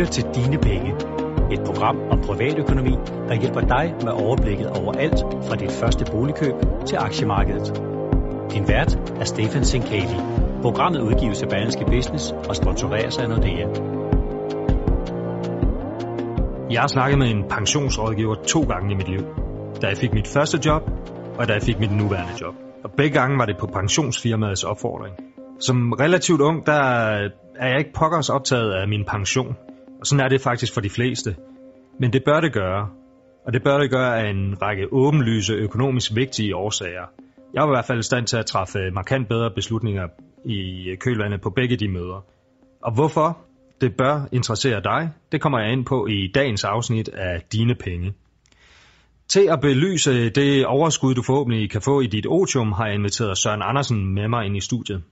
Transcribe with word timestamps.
lytter 0.00 0.12
til 0.12 0.24
Dine 0.34 0.58
Penge. 0.58 0.92
Et 1.52 1.60
program 1.66 1.96
om 2.10 2.20
privatøkonomi, 2.20 2.94
der 3.28 3.34
hjælper 3.34 3.60
dig 3.60 3.94
med 4.04 4.12
overblikket 4.12 4.68
over 4.80 4.92
alt 4.92 5.20
fra 5.48 5.56
dit 5.56 5.72
første 5.72 6.04
boligkøb 6.12 6.54
til 6.86 6.96
aktiemarkedet. 6.96 7.68
Din 8.52 8.68
vært 8.68 8.92
er 9.20 9.24
Stefan 9.24 9.64
Sinkali. 9.64 10.18
Programmet 10.62 11.00
udgives 11.00 11.42
af 11.42 11.48
Berlingske 11.48 11.84
Business 11.84 12.32
og 12.48 12.56
sponsoreres 12.56 13.18
af 13.18 13.28
Nordea. 13.28 13.66
Jeg 16.70 16.80
har 16.80 16.88
snakket 16.88 17.18
med 17.18 17.30
en 17.30 17.44
pensionsrådgiver 17.50 18.34
to 18.34 18.60
gange 18.60 18.92
i 18.92 18.94
mit 18.94 19.08
liv. 19.08 19.24
Da 19.82 19.86
jeg 19.86 19.96
fik 19.96 20.12
mit 20.12 20.28
første 20.28 20.58
job, 20.66 20.82
og 21.38 21.48
da 21.48 21.52
jeg 21.52 21.62
fik 21.62 21.80
mit 21.80 21.92
nuværende 21.92 22.32
job. 22.40 22.54
Og 22.84 22.90
begge 22.96 23.20
gange 23.20 23.38
var 23.38 23.46
det 23.46 23.56
på 23.60 23.66
pensionsfirmaets 23.66 24.64
opfordring. 24.64 25.14
Som 25.60 25.92
relativt 25.92 26.40
ung, 26.40 26.66
der 26.66 26.82
er 27.60 27.68
jeg 27.68 27.78
ikke 27.78 27.92
pokkers 27.92 28.28
optaget 28.28 28.72
af 28.72 28.88
min 28.88 29.04
pension. 29.04 29.56
Og 30.00 30.06
sådan 30.06 30.24
er 30.24 30.28
det 30.28 30.40
faktisk 30.40 30.74
for 30.74 30.80
de 30.80 30.90
fleste. 30.90 31.36
Men 32.00 32.12
det 32.12 32.24
bør 32.24 32.40
det 32.40 32.52
gøre. 32.52 32.88
Og 33.46 33.52
det 33.52 33.62
bør 33.62 33.78
det 33.78 33.90
gøre 33.90 34.20
af 34.22 34.30
en 34.30 34.62
række 34.62 34.92
åbenlyse 34.92 35.54
økonomisk 35.54 36.14
vigtige 36.14 36.56
årsager. 36.56 37.06
Jeg 37.54 37.62
var 37.62 37.68
i 37.68 37.74
hvert 37.74 37.84
fald 37.84 37.98
i 37.98 38.02
stand 38.02 38.26
til 38.26 38.36
at 38.36 38.46
træffe 38.46 38.90
markant 38.90 39.28
bedre 39.28 39.50
beslutninger 39.54 40.08
i 40.44 40.88
øh, 40.88 40.98
kølvandet 40.98 41.40
på 41.40 41.50
begge 41.50 41.76
de 41.76 41.88
møder. 41.88 42.24
Og 42.82 42.94
hvorfor 42.94 43.38
det 43.80 43.96
bør 43.96 44.28
interessere 44.32 44.80
dig, 44.84 45.10
det 45.32 45.40
kommer 45.40 45.60
jeg 45.60 45.72
ind 45.72 45.84
på 45.84 46.06
i 46.06 46.30
dagens 46.34 46.64
afsnit 46.64 47.08
af 47.08 47.42
Dine 47.52 47.74
Penge. 47.74 48.12
Til 49.28 49.48
at 49.50 49.60
belyse 49.60 50.30
det 50.30 50.66
overskud, 50.66 51.14
du 51.14 51.22
forhåbentlig 51.22 51.70
kan 51.70 51.82
få 51.82 52.00
i 52.00 52.06
dit 52.06 52.26
otium, 52.26 52.72
har 52.72 52.86
jeg 52.86 52.94
inviteret 52.94 53.38
Søren 53.38 53.62
Andersen 53.62 54.14
med 54.14 54.28
mig 54.28 54.46
ind 54.46 54.56
i 54.56 54.60
studiet. 54.60 55.02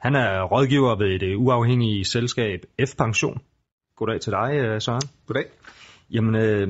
Han 0.00 0.14
er 0.14 0.42
rådgiver 0.42 0.96
ved 0.96 1.18
det 1.18 1.36
uafhængige 1.36 2.04
selskab 2.04 2.60
F-Pension. 2.82 3.38
Goddag 3.96 4.20
til 4.20 4.32
dig, 4.32 4.50
øh, 4.54 4.80
Søren. 4.80 5.02
Goddag. 5.26 5.44
Jamen, 6.10 6.34
øh, 6.34 6.68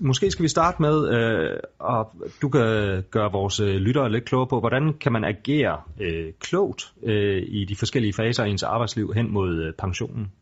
måske 0.00 0.30
skal 0.30 0.42
vi 0.42 0.48
starte 0.48 0.82
med, 0.82 1.08
øh, 1.08 1.58
og 1.78 2.12
du 2.42 2.48
kan 2.48 2.62
gøre 3.10 3.32
vores 3.32 3.60
øh, 3.60 3.74
lyttere 3.74 4.12
lidt 4.12 4.24
klogere 4.24 4.46
på, 4.46 4.60
hvordan 4.60 4.94
kan 5.00 5.12
man 5.12 5.24
agere 5.24 5.80
øh, 6.00 6.32
klogt 6.40 6.92
øh, 7.02 7.42
i 7.48 7.64
de 7.64 7.76
forskellige 7.76 8.12
faser 8.12 8.44
af 8.44 8.48
ens 8.48 8.62
arbejdsliv 8.62 9.12
hen 9.14 9.32
mod 9.32 9.62
øh, 9.62 9.72
pensionen? 9.78 10.32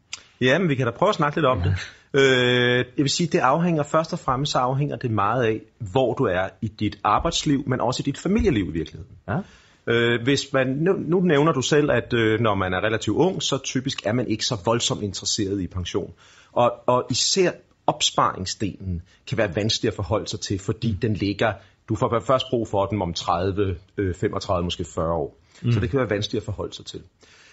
Ja, 0.40 0.58
men 0.58 0.68
vi 0.68 0.74
kan 0.74 0.86
da 0.86 0.92
prøve 0.92 1.08
at 1.08 1.14
snakke 1.14 1.36
lidt 1.36 1.46
om 1.46 1.58
ja. 1.58 1.64
det. 1.64 1.76
Øh, 2.14 2.76
jeg 2.96 3.02
vil 3.04 3.10
sige, 3.10 3.26
det 3.26 3.38
afhænger 3.38 3.82
først 3.82 4.12
og 4.12 4.18
fremmest 4.18 4.52
så 4.52 4.58
afhænger 4.58 4.96
det 4.96 5.10
meget 5.10 5.44
af, 5.44 5.60
hvor 5.92 6.14
du 6.14 6.24
er 6.24 6.48
i 6.60 6.68
dit 6.68 6.98
arbejdsliv, 7.04 7.64
men 7.66 7.80
også 7.80 8.02
i 8.02 8.04
dit 8.04 8.18
familieliv 8.18 8.68
i 8.68 8.72
virkeligheden. 8.72 9.16
Ja. 9.28 9.38
Øh, 9.86 10.22
hvis 10.22 10.52
man, 10.52 10.66
nu, 10.66 10.92
nu 10.92 11.20
nævner 11.20 11.52
du 11.52 11.62
selv, 11.62 11.90
at 11.90 12.12
øh, 12.12 12.40
når 12.40 12.54
man 12.54 12.74
er 12.74 12.80
relativt 12.80 13.16
ung, 13.16 13.42
så 13.42 13.58
typisk 13.58 14.06
er 14.06 14.12
man 14.12 14.28
ikke 14.28 14.46
så 14.46 14.56
voldsomt 14.64 15.02
interesseret 15.02 15.60
i 15.60 15.66
pension. 15.66 16.12
Og, 16.52 16.72
og 16.86 17.06
især 17.10 17.50
opsparingsdelen 17.86 19.02
kan 19.26 19.38
være 19.38 19.56
vanskelig 19.56 19.88
at 19.88 19.94
forholde 19.94 20.28
sig 20.28 20.40
til, 20.40 20.58
fordi 20.58 20.92
mm. 20.92 20.98
den 20.98 21.14
ligger, 21.14 21.52
du 21.88 21.94
får 21.94 22.22
først 22.26 22.46
brug 22.50 22.68
for 22.68 22.86
den 22.86 23.02
om 23.02 23.14
30, 23.14 23.76
øh, 23.96 24.14
35, 24.14 24.64
måske 24.64 24.84
40 24.84 25.12
år. 25.12 25.36
Mm. 25.62 25.72
Så 25.72 25.80
det 25.80 25.90
kan 25.90 25.98
være 25.98 26.10
vanskeligt 26.10 26.40
at 26.42 26.44
forholde 26.44 26.74
sig 26.74 26.86
til. 26.86 27.02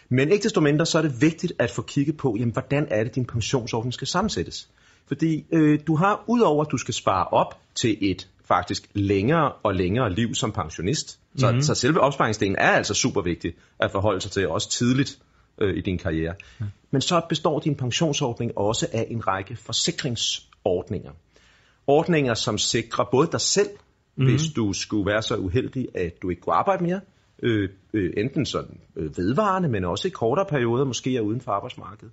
Men 0.09 0.31
ikke 0.31 0.43
desto 0.43 0.61
mindre, 0.61 0.85
så 0.85 0.97
er 0.97 1.01
det 1.01 1.21
vigtigt 1.21 1.53
at 1.59 1.71
få 1.71 1.81
kigget 1.81 2.17
på, 2.17 2.35
jamen, 2.39 2.53
hvordan 2.53 2.87
er 2.89 3.03
det, 3.03 3.15
din 3.15 3.25
pensionsordning 3.25 3.93
skal 3.93 4.07
sammensættes. 4.07 4.69
Fordi 5.07 5.45
øh, 5.51 5.79
du 5.87 5.95
har, 5.95 6.23
udover 6.27 6.65
at 6.65 6.71
du 6.71 6.77
skal 6.77 6.93
spare 6.93 7.27
op 7.27 7.59
til 7.75 7.97
et 8.01 8.27
faktisk 8.51 8.89
længere 8.93 9.51
og 9.51 9.75
længere 9.75 10.13
liv 10.13 10.35
som 10.35 10.51
pensionist, 10.51 11.19
så, 11.37 11.51
mm. 11.51 11.61
så 11.61 11.75
selve 11.75 11.99
opsparingsdelen 11.99 12.55
er 12.55 12.69
altså 12.69 12.93
super 12.93 13.21
vigtig 13.21 13.53
at 13.79 13.91
forholde 13.91 14.21
sig 14.21 14.31
til, 14.31 14.47
også 14.47 14.69
tidligt 14.69 15.19
øh, 15.61 15.77
i 15.77 15.81
din 15.81 15.97
karriere. 15.97 16.33
Mm. 16.59 16.65
Men 16.91 17.01
så 17.01 17.21
består 17.29 17.59
din 17.59 17.75
pensionsordning 17.75 18.57
også 18.57 18.87
af 18.93 19.07
en 19.09 19.27
række 19.27 19.55
forsikringsordninger. 19.55 21.11
Ordninger, 21.87 22.33
som 22.33 22.57
sikrer 22.57 23.05
både 23.11 23.27
dig 23.31 23.41
selv, 23.41 23.69
mm. 24.15 24.25
hvis 24.25 24.41
du 24.55 24.73
skulle 24.73 25.05
være 25.11 25.21
så 25.21 25.35
uheldig, 25.35 25.87
at 25.95 26.21
du 26.21 26.29
ikke 26.29 26.41
kunne 26.41 26.55
arbejde 26.55 26.83
mere, 26.83 27.01
øh, 27.43 27.69
øh, 27.93 28.13
enten 28.17 28.45
sådan 28.45 28.79
øh, 28.95 29.17
vedvarende, 29.17 29.69
men 29.69 29.85
også 29.85 30.07
i 30.07 30.11
kortere 30.11 30.45
perioder, 30.45 30.85
måske 30.85 31.17
er 31.17 31.21
uden 31.21 31.41
for 31.41 31.51
arbejdsmarkedet. 31.51 32.11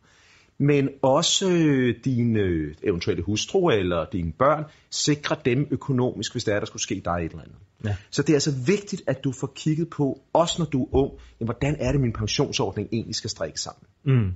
Men 0.59 0.89
også 1.03 1.51
øh, 1.51 1.95
dine 2.05 2.41
øh, 2.41 2.75
eventuelle 2.83 3.23
hustru 3.23 3.69
eller 3.71 4.07
dine 4.13 4.33
børn, 4.33 4.65
sikre 4.91 5.37
dem 5.45 5.69
økonomisk, 5.71 6.33
hvis 6.33 6.45
der 6.45 6.55
er, 6.55 6.59
der 6.59 6.67
skulle 6.67 6.83
ske 6.83 7.03
dig 7.05 7.13
et 7.13 7.31
eller 7.31 7.43
andet. 7.43 7.57
Ja. 7.85 7.97
Så 8.11 8.23
det 8.23 8.31
er 8.31 8.37
altså 8.37 8.55
vigtigt, 8.67 9.03
at 9.07 9.25
du 9.25 9.33
får 9.33 9.53
kigget 9.57 9.91
på, 9.91 10.21
også 10.33 10.55
når 10.59 10.67
du 10.67 10.83
er 10.83 10.89
ung, 10.95 11.13
jamen, 11.41 11.47
hvordan 11.47 11.77
er 11.79 11.93
det, 11.93 12.01
min 12.01 12.13
pensionsordning 12.13 12.89
egentlig 12.93 13.15
skal 13.15 13.31
strikke 13.31 13.61
sammen. 13.61 13.87
Mm. 14.05 14.35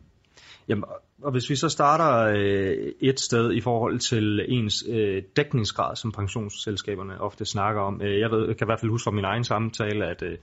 Jamen, 0.69 0.85
og 1.23 1.33
hvis 1.33 1.51
vi 1.51 1.57
så 1.57 1.69
starter 1.69 2.35
øh, 2.37 2.93
et 3.01 3.21
sted 3.21 3.53
i 3.53 3.61
forhold 3.61 3.99
til 3.99 4.41
ens 4.49 4.85
øh, 4.89 5.23
dækningsgrad, 5.37 5.97
som 5.97 6.13
pensionsselskaberne 6.13 7.21
ofte 7.21 7.45
snakker 7.45 7.81
om. 7.81 8.03
Øh, 8.03 8.21
jeg, 8.21 8.31
ved, 8.31 8.47
jeg 8.47 8.57
kan 8.57 8.67
i 8.67 8.69
hvert 8.69 8.81
fald 8.81 8.91
huske 8.91 9.05
fra 9.05 9.11
min 9.11 9.25
egen 9.25 9.45
samtale, 9.45 10.07
at 10.07 10.23
øh, 10.23 10.39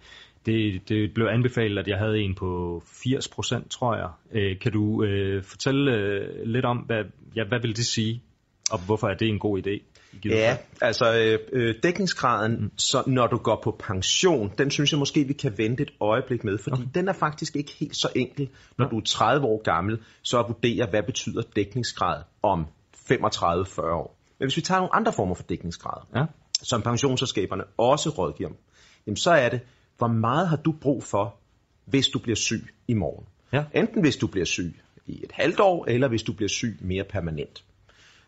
det, 0.50 0.90
det 0.90 1.14
blev 1.14 1.28
anbefalet, 1.28 1.80
at 1.80 1.88
jeg 1.88 1.98
havde 1.98 2.20
en 2.20 2.36
på 2.36 2.84
80 3.04 3.28
procent, 3.28 3.72
tror 3.72 3.96
jeg. 3.96 4.10
Øh, 4.32 4.60
kan 4.60 4.72
du 4.72 5.04
øh, 5.04 5.44
fortælle 5.44 5.92
øh, 5.92 6.46
lidt 6.46 6.66
om, 6.66 6.78
hvad, 6.78 7.04
ja, 7.36 7.44
hvad 7.48 7.60
vil 7.62 7.76
det 7.76 7.86
sige, 7.86 8.22
og 8.72 8.80
hvorfor 8.86 9.08
er 9.08 9.14
det 9.14 9.28
en 9.28 9.40
god 9.40 9.60
idé? 9.60 10.00
Ja, 10.26 10.58
altså 10.82 11.18
øh, 11.18 11.40
øh, 11.54 11.76
dækningsgraden, 11.84 12.62
mm. 12.62 12.72
så 12.78 13.04
når 13.08 13.28
du 13.28 13.38
går 13.38 13.62
på 13.64 13.76
pension, 13.80 14.52
den 14.58 14.72
synes 14.72 14.92
jeg 14.92 15.00
måske, 15.00 15.24
vi 15.24 15.34
kan 15.34 15.58
vente 15.58 15.84
et 15.84 15.92
øjeblik 16.00 16.44
med, 16.44 16.58
fordi 16.58 16.82
okay. 16.82 16.92
den 16.96 17.08
er 17.08 17.14
faktisk 17.14 17.56
ikke 17.56 17.72
helt 17.80 17.96
så 17.96 18.10
enkel, 18.16 18.50
når 18.78 18.86
ja. 18.86 18.90
du 18.90 18.98
er 18.98 19.04
30 19.06 19.48
år 19.48 19.62
gammel, 19.64 20.00
så 20.22 20.40
at 20.40 20.46
vurdere, 20.48 20.88
hvad 20.90 21.04
betyder 21.04 21.42
dækningsgrad 21.56 22.24
om 22.42 22.66
35-40 23.12 23.82
år. 23.82 24.16
Men 24.40 24.46
hvis 24.46 24.58
vi 24.58 24.62
tager 24.62 24.80
nogle 24.80 24.96
andre 24.96 25.14
former 25.14 25.36
for 25.36 25.44
dækningsgrad, 25.44 26.02
ja. 26.16 26.26
som 26.64 26.82
pensionsselskaberne 26.82 27.64
også 27.78 28.10
rådgiver 28.10 28.50
om, 28.50 28.56
jamen 29.08 29.18
så 29.18 29.32
er 29.32 29.50
det, 29.50 29.62
hvor 30.00 30.08
meget 30.08 30.48
har 30.48 30.56
du 30.56 30.72
brug 30.72 31.04
for, 31.04 31.36
hvis 31.86 32.08
du 32.08 32.20
bliver 32.20 32.36
syg 32.36 32.68
i 32.88 32.94
morgen? 32.94 33.26
Ja. 33.54 33.64
Enten 33.74 34.02
hvis 34.02 34.18
du 34.18 34.28
bliver 34.28 34.46
syg 34.46 34.76
i 35.08 35.24
et 35.24 35.32
halvt 35.32 35.60
år, 35.60 35.86
eller 35.86 36.08
hvis 36.08 36.24
du 36.24 36.34
bliver 36.34 36.50
syg 36.50 36.78
mere 36.82 37.04
permanent. 37.04 37.64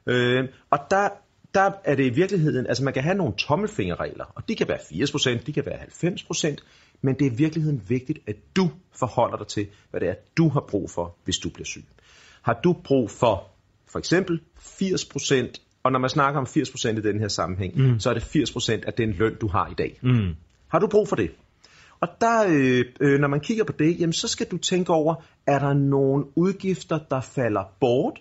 Øh, 0.06 0.50
og 0.70 0.80
der, 0.90 1.10
der 1.54 1.72
er 1.84 1.96
det 1.96 2.06
i 2.06 2.10
virkeligheden, 2.10 2.68
altså 2.68 2.84
man 2.84 2.94
kan 2.94 3.04
have 3.04 3.18
nogle 3.18 3.34
tommelfingerregler, 3.38 4.26
og 4.36 4.48
de 4.48 4.56
kan 4.56 4.68
være 4.68 4.78
80%, 4.78 5.44
de 5.44 5.54
kan 5.54 5.66
være 5.66 5.80
90%, 5.80 6.56
men 7.02 7.16
det 7.20 7.28
er 7.28 7.32
i 7.32 7.36
virkeligheden 7.36 7.82
vigtigt, 7.88 8.20
at 8.28 8.36
du 8.56 8.70
forholder 9.00 9.38
dig 9.38 9.48
til, 9.48 9.68
hvad 9.92 10.00
det 10.00 10.10
er, 10.10 10.16
du 10.38 10.50
har 10.50 10.66
brug 10.70 10.90
for, 10.90 11.16
hvis 11.24 11.38
du 11.38 11.50
bliver 11.50 11.66
syg. 11.66 11.86
Har 12.42 12.60
du 12.64 12.74
brug 12.84 13.10
for 13.10 13.48
for 13.92 14.00
eksempel 14.00 14.42
80%, 14.58 15.82
og 15.84 15.92
når 15.92 16.00
man 16.00 16.10
snakker 16.10 16.40
om 16.40 16.46
80% 16.46 16.90
i 16.90 17.02
den 17.02 17.20
her 17.20 17.28
sammenhæng, 17.28 17.78
mm. 17.78 18.00
så 18.00 18.10
er 18.10 18.14
det 18.14 18.22
80% 18.22 18.72
af 18.88 18.94
den 18.94 19.12
løn, 19.12 19.36
du 19.42 19.48
har 19.48 19.68
i 19.68 19.74
dag. 19.74 20.00
Mm. 20.02 20.36
Har 20.68 20.80
du 20.80 20.88
brug 20.88 21.08
for 21.08 21.16
det? 21.16 21.32
Og 22.02 22.08
der, 22.22 22.46
øh, 22.50 22.86
øh, 23.02 23.20
når 23.20 23.28
man 23.28 23.40
kigger 23.40 23.64
på 23.64 23.74
det, 23.80 24.00
jamen, 24.00 24.14
så 24.14 24.28
skal 24.28 24.48
du 24.52 24.58
tænke 24.58 24.94
over, 24.94 25.16
er 25.48 25.60
der 25.60 25.74
nogle 25.74 26.26
udgifter, 26.36 27.00
der 27.10 27.22
falder 27.22 27.64
bort, 27.80 28.20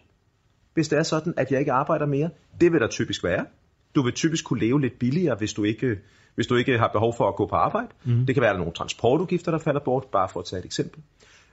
hvis 0.75 0.89
det 0.89 0.99
er 0.99 1.03
sådan, 1.03 1.35
at 1.37 1.51
jeg 1.51 1.61
ikke 1.61 1.73
arbejder 1.73 2.07
mere? 2.07 2.31
Det 2.61 2.73
vil 2.73 2.81
der 2.81 2.89
typisk 2.89 3.25
være. 3.25 3.47
Du 3.95 4.03
vil 4.03 4.13
typisk 4.13 4.45
kunne 4.45 4.61
leve 4.61 4.81
lidt 4.81 4.99
billigere, 4.99 5.37
hvis 5.39 5.53
du 5.53 5.65
ikke, 5.65 5.99
hvis 6.35 6.47
du 6.47 6.57
ikke 6.57 6.79
har 6.79 6.91
behov 6.93 7.15
for 7.17 7.29
at 7.29 7.37
gå 7.37 7.47
på 7.47 7.57
arbejde. 7.57 7.89
Mm. 8.05 8.27
Det 8.27 8.35
kan 8.35 8.41
være, 8.41 8.51
at 8.51 8.55
der 8.55 8.61
er 8.61 8.65
nogle 8.65 8.75
transportudgifter, 8.75 9.51
der 9.51 9.59
falder 9.59 9.81
bort, 9.85 10.05
bare 10.13 10.29
for 10.29 10.41
at 10.41 10.47
tage 10.47 10.61
et 10.61 10.65
eksempel. 10.65 11.03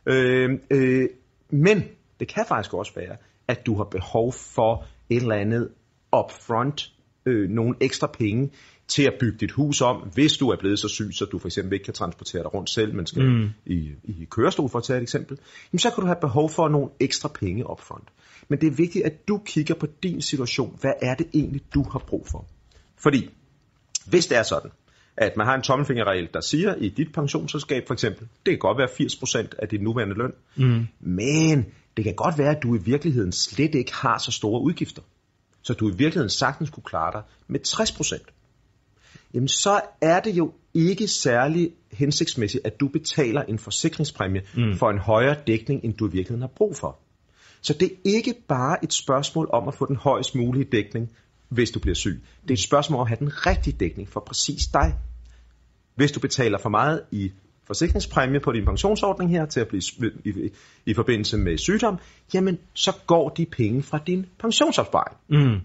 Øh, 0.05 0.49
øh, 0.71 1.09
men 1.49 1.83
det 2.19 2.27
kan 2.27 2.45
faktisk 2.47 2.73
også 2.73 2.91
være, 2.95 3.17
at 3.47 3.65
du 3.65 3.75
har 3.77 3.83
behov 3.83 4.33
for 4.33 4.85
et 5.09 5.21
eller 5.21 5.35
andet 5.35 5.69
upfront, 6.19 6.93
øh, 7.25 7.49
nogle 7.49 7.75
ekstra 7.81 8.07
penge 8.07 8.49
til 8.87 9.03
at 9.03 9.13
bygge 9.19 9.37
dit 9.37 9.51
hus 9.51 9.81
om, 9.81 9.95
hvis 10.13 10.37
du 10.37 10.49
er 10.49 10.55
blevet 10.55 10.79
så 10.79 10.87
syg, 10.87 11.09
så 11.13 11.25
du 11.25 11.39
for 11.39 11.47
eksempel 11.47 11.73
ikke 11.73 11.85
kan 11.85 11.93
transportere 11.93 12.43
dig 12.43 12.53
rundt 12.53 12.69
selv, 12.69 12.95
men 12.95 13.05
skal 13.05 13.23
mm. 13.23 13.49
i, 13.65 13.91
i 14.03 14.27
kørestol 14.29 14.69
for 14.69 14.77
at 14.77 14.83
tage 14.83 14.97
et 14.97 15.03
eksempel, 15.03 15.37
jamen 15.73 15.79
så 15.79 15.89
kan 15.89 16.01
du 16.01 16.05
have 16.05 16.17
behov 16.21 16.49
for 16.49 16.69
nogle 16.69 16.89
ekstra 16.99 17.29
penge 17.29 17.69
upfront. 17.69 18.07
Men 18.47 18.61
det 18.61 18.67
er 18.67 18.71
vigtigt, 18.71 19.05
at 19.05 19.27
du 19.27 19.41
kigger 19.45 19.75
på 19.75 19.87
din 20.03 20.21
situation. 20.21 20.77
Hvad 20.81 20.93
er 21.01 21.15
det 21.15 21.27
egentlig, 21.33 21.61
du 21.73 21.83
har 21.91 21.99
brug 21.99 22.27
for? 22.27 22.45
Fordi 22.97 23.29
hvis 24.05 24.27
det 24.27 24.37
er 24.37 24.43
sådan, 24.43 24.71
at 25.17 25.37
man 25.37 25.47
har 25.47 25.55
en 25.55 25.61
tommelfingerregel, 25.61 26.29
der 26.33 26.41
siger 26.41 26.75
i 26.75 26.89
dit 26.89 27.13
pensionsselskab 27.13 27.87
for 27.87 27.93
eksempel, 27.93 28.27
det 28.45 28.51
kan 28.51 28.59
godt 28.59 28.77
være 28.77 28.87
80% 28.87 29.47
af 29.59 29.67
din 29.67 29.81
nuværende 29.81 30.15
løn, 30.15 30.31
mm. 30.55 30.87
men 30.99 31.65
det 31.97 32.03
kan 32.03 32.15
godt 32.15 32.37
være, 32.37 32.55
at 32.55 32.63
du 32.63 32.75
i 32.75 32.79
virkeligheden 32.85 33.31
slet 33.31 33.75
ikke 33.75 33.93
har 33.93 34.17
så 34.17 34.31
store 34.31 34.61
udgifter. 34.61 35.01
Så 35.61 35.73
du 35.73 35.89
i 35.89 35.91
virkeligheden 35.91 36.29
sagtens 36.29 36.69
kunne 36.69 36.83
klare 36.83 37.11
dig 37.11 37.21
med 37.47 37.59
60%. 37.67 38.36
Jamen 39.37 39.47
så 39.47 39.81
er 40.01 40.19
det 40.19 40.37
jo 40.37 40.53
ikke 40.73 41.07
særlig 41.07 41.71
hensigtsmæssigt, 41.91 42.65
at 42.65 42.79
du 42.79 42.87
betaler 42.87 43.41
en 43.41 43.59
forsikringspræmie 43.59 44.41
mm. 44.55 44.77
for 44.77 44.89
en 44.89 44.97
højere 44.97 45.35
dækning, 45.47 45.83
end 45.83 45.93
du 45.93 46.07
i 46.07 46.11
virkeligheden 46.11 46.41
har 46.41 46.51
brug 46.55 46.75
for. 46.75 46.99
Så 47.61 47.73
det 47.73 47.91
er 47.91 47.95
ikke 48.05 48.33
bare 48.47 48.83
et 48.83 48.93
spørgsmål 48.93 49.49
om 49.53 49.67
at 49.67 49.73
få 49.73 49.85
den 49.85 49.95
højst 49.95 50.35
mulige 50.35 50.63
dækning, 50.71 51.11
hvis 51.49 51.71
du 51.71 51.79
bliver 51.79 51.95
syg. 51.95 52.21
Det 52.41 52.49
er 52.49 52.53
et 52.53 52.59
spørgsmål 52.59 52.99
om 52.99 53.01
at 53.01 53.07
have 53.07 53.19
den 53.19 53.45
rigtige 53.45 53.77
dækning 53.79 54.09
for 54.09 54.19
præcis 54.27 54.67
dig. 54.67 54.95
Hvis 55.95 56.11
du 56.11 56.19
betaler 56.19 56.57
for 56.57 56.69
meget 56.69 57.01
i 57.11 57.31
forsikringspræmie 57.67 58.39
på 58.39 58.51
din 58.51 58.65
pensionsordning 58.65 59.31
her 59.31 59.45
til 59.45 59.59
at 59.59 59.67
blive 59.67 59.81
i, 60.25 60.29
i, 60.29 60.49
i 60.85 60.93
forbindelse 60.93 61.37
med 61.37 61.57
sygdom, 61.57 61.97
jamen 62.33 62.57
så 62.73 62.91
går 63.07 63.29
de 63.29 63.45
penge 63.45 63.83
fra 63.83 63.99
din 64.07 64.25
pensionsopsparing. 64.39 65.17
Mm. 65.29 65.61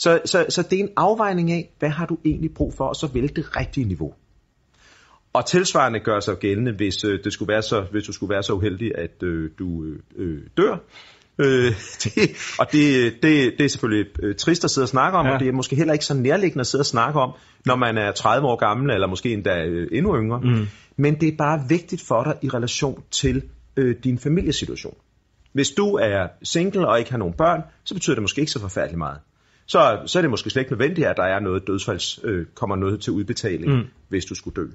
Så, 0.00 0.20
så, 0.24 0.46
så 0.48 0.62
det 0.62 0.78
er 0.78 0.82
en 0.82 0.92
afvejning 0.96 1.52
af, 1.52 1.70
hvad 1.78 1.88
har 1.88 2.06
du 2.06 2.18
egentlig 2.24 2.54
brug 2.54 2.74
for, 2.74 2.84
og 2.84 2.96
så 2.96 3.06
vælge 3.06 3.28
det 3.28 3.56
rigtige 3.56 3.84
niveau. 3.84 4.14
Og 5.32 5.46
tilsvarende 5.46 6.00
gør 6.00 6.20
sig 6.20 6.36
gældende, 6.38 6.72
hvis, 6.72 7.04
øh, 7.04 7.24
det 7.24 7.32
skulle 7.32 7.52
være 7.52 7.62
så, 7.62 7.86
hvis 7.90 8.04
du 8.04 8.12
skulle 8.12 8.30
være 8.34 8.42
så 8.42 8.52
uheldig, 8.52 8.98
at 8.98 9.22
øh, 9.22 9.50
du 9.58 9.84
øh, 10.16 10.42
dør, 10.56 10.76
Øh, 11.38 11.72
det, 12.04 12.30
og 12.58 12.72
det, 12.72 13.12
det, 13.22 13.54
det 13.58 13.64
er 13.64 13.68
selvfølgelig 13.68 14.06
øh, 14.22 14.34
trist 14.34 14.64
at 14.64 14.70
sidde 14.70 14.84
og 14.84 14.88
snakke 14.88 15.18
om, 15.18 15.26
ja. 15.26 15.32
og 15.32 15.40
det 15.40 15.48
er 15.48 15.52
måske 15.52 15.76
heller 15.76 15.92
ikke 15.92 16.04
så 16.04 16.14
nærliggende 16.14 16.60
at 16.60 16.66
sidde 16.66 16.82
og 16.82 16.86
snakke 16.86 17.20
om, 17.20 17.32
når 17.66 17.76
man 17.76 17.98
er 17.98 18.12
30 18.12 18.48
år 18.48 18.56
gammel, 18.56 18.90
eller 18.90 19.06
måske 19.06 19.32
endda 19.32 19.64
øh, 19.64 19.88
endnu 19.92 20.16
yngre. 20.16 20.40
Mm. 20.40 20.66
Men 20.96 21.20
det 21.20 21.28
er 21.28 21.36
bare 21.36 21.62
vigtigt 21.68 22.02
for 22.02 22.22
dig 22.22 22.34
i 22.42 22.48
relation 22.48 23.02
til 23.10 23.42
øh, 23.76 23.96
din 24.04 24.18
familiesituation. 24.18 24.94
Hvis 25.52 25.70
du 25.70 25.94
er 25.94 26.28
single 26.42 26.88
og 26.88 26.98
ikke 26.98 27.10
har 27.10 27.18
nogen 27.18 27.34
børn, 27.34 27.62
så 27.84 27.94
betyder 27.94 28.14
det 28.14 28.22
måske 28.22 28.40
ikke 28.40 28.52
så 28.52 28.60
forfærdeligt 28.60 28.98
meget. 28.98 29.18
Så, 29.70 30.02
så 30.06 30.18
er 30.18 30.20
det 30.20 30.30
måske 30.30 30.50
slet 30.50 30.62
ikke 30.62 30.72
nødvendigt, 30.72 31.06
at 31.06 31.16
der 31.16 31.22
er 31.22 31.40
noget 31.40 31.66
dødsfalds, 31.66 32.20
øh, 32.24 32.46
kommer 32.54 32.76
noget 32.76 33.00
til 33.00 33.12
udbetaling, 33.12 33.74
mm. 33.74 33.84
hvis 34.08 34.24
du 34.24 34.34
skulle 34.34 34.54
dø. 34.54 34.66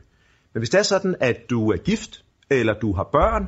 Men 0.53 0.59
hvis 0.59 0.69
det 0.69 0.79
er 0.79 0.83
sådan, 0.83 1.15
at 1.19 1.49
du 1.49 1.71
er 1.71 1.77
gift, 1.77 2.23
eller 2.49 2.73
du 2.73 2.93
har 2.93 3.03
børn, 3.03 3.47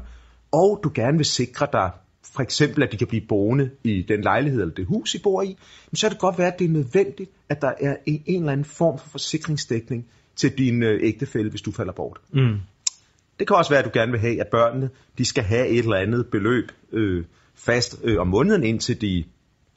og 0.51 0.79
du 0.83 0.91
gerne 0.95 1.17
vil 1.17 1.25
sikre 1.25 1.67
dig 1.73 1.91
for 2.33 2.41
eksempel 2.41 2.83
at 2.83 2.91
de 2.91 2.97
kan 2.97 3.07
blive 3.07 3.25
boende 3.29 3.69
i 3.83 4.05
den 4.07 4.21
lejlighed 4.21 4.61
eller 4.61 4.73
det 4.73 4.85
hus, 4.85 5.15
I 5.15 5.19
bor 5.19 5.41
i, 5.41 5.57
så 5.93 6.07
er 6.07 6.09
det 6.09 6.19
godt 6.19 6.37
være, 6.37 6.53
at 6.53 6.59
det 6.59 6.65
er 6.65 6.69
nødvendigt, 6.69 7.31
at 7.49 7.61
der 7.61 7.71
er 7.79 7.95
en, 8.05 8.23
en 8.25 8.41
eller 8.41 8.51
anden 8.51 8.65
form 8.65 8.99
for 8.99 9.09
forsikringsdækning 9.09 10.05
til 10.35 10.57
din 10.57 10.83
øh, 10.83 10.99
ægtefælle, 11.03 11.49
hvis 11.49 11.61
du 11.61 11.71
falder 11.71 11.93
bort. 11.93 12.17
Mm. 12.33 12.57
Det 13.39 13.47
kan 13.47 13.55
også 13.55 13.71
være, 13.71 13.79
at 13.79 13.85
du 13.85 13.91
gerne 13.93 14.11
vil 14.11 14.21
have, 14.21 14.41
at 14.41 14.47
børnene 14.47 14.89
de 15.17 15.25
skal 15.25 15.43
have 15.43 15.67
et 15.67 15.79
eller 15.79 15.95
andet 15.95 16.27
beløb 16.31 16.71
øh, 16.91 17.25
fast 17.55 17.99
øh, 18.03 18.17
om 18.19 18.27
måneden, 18.27 18.63
indtil 18.63 19.01
de 19.01 19.23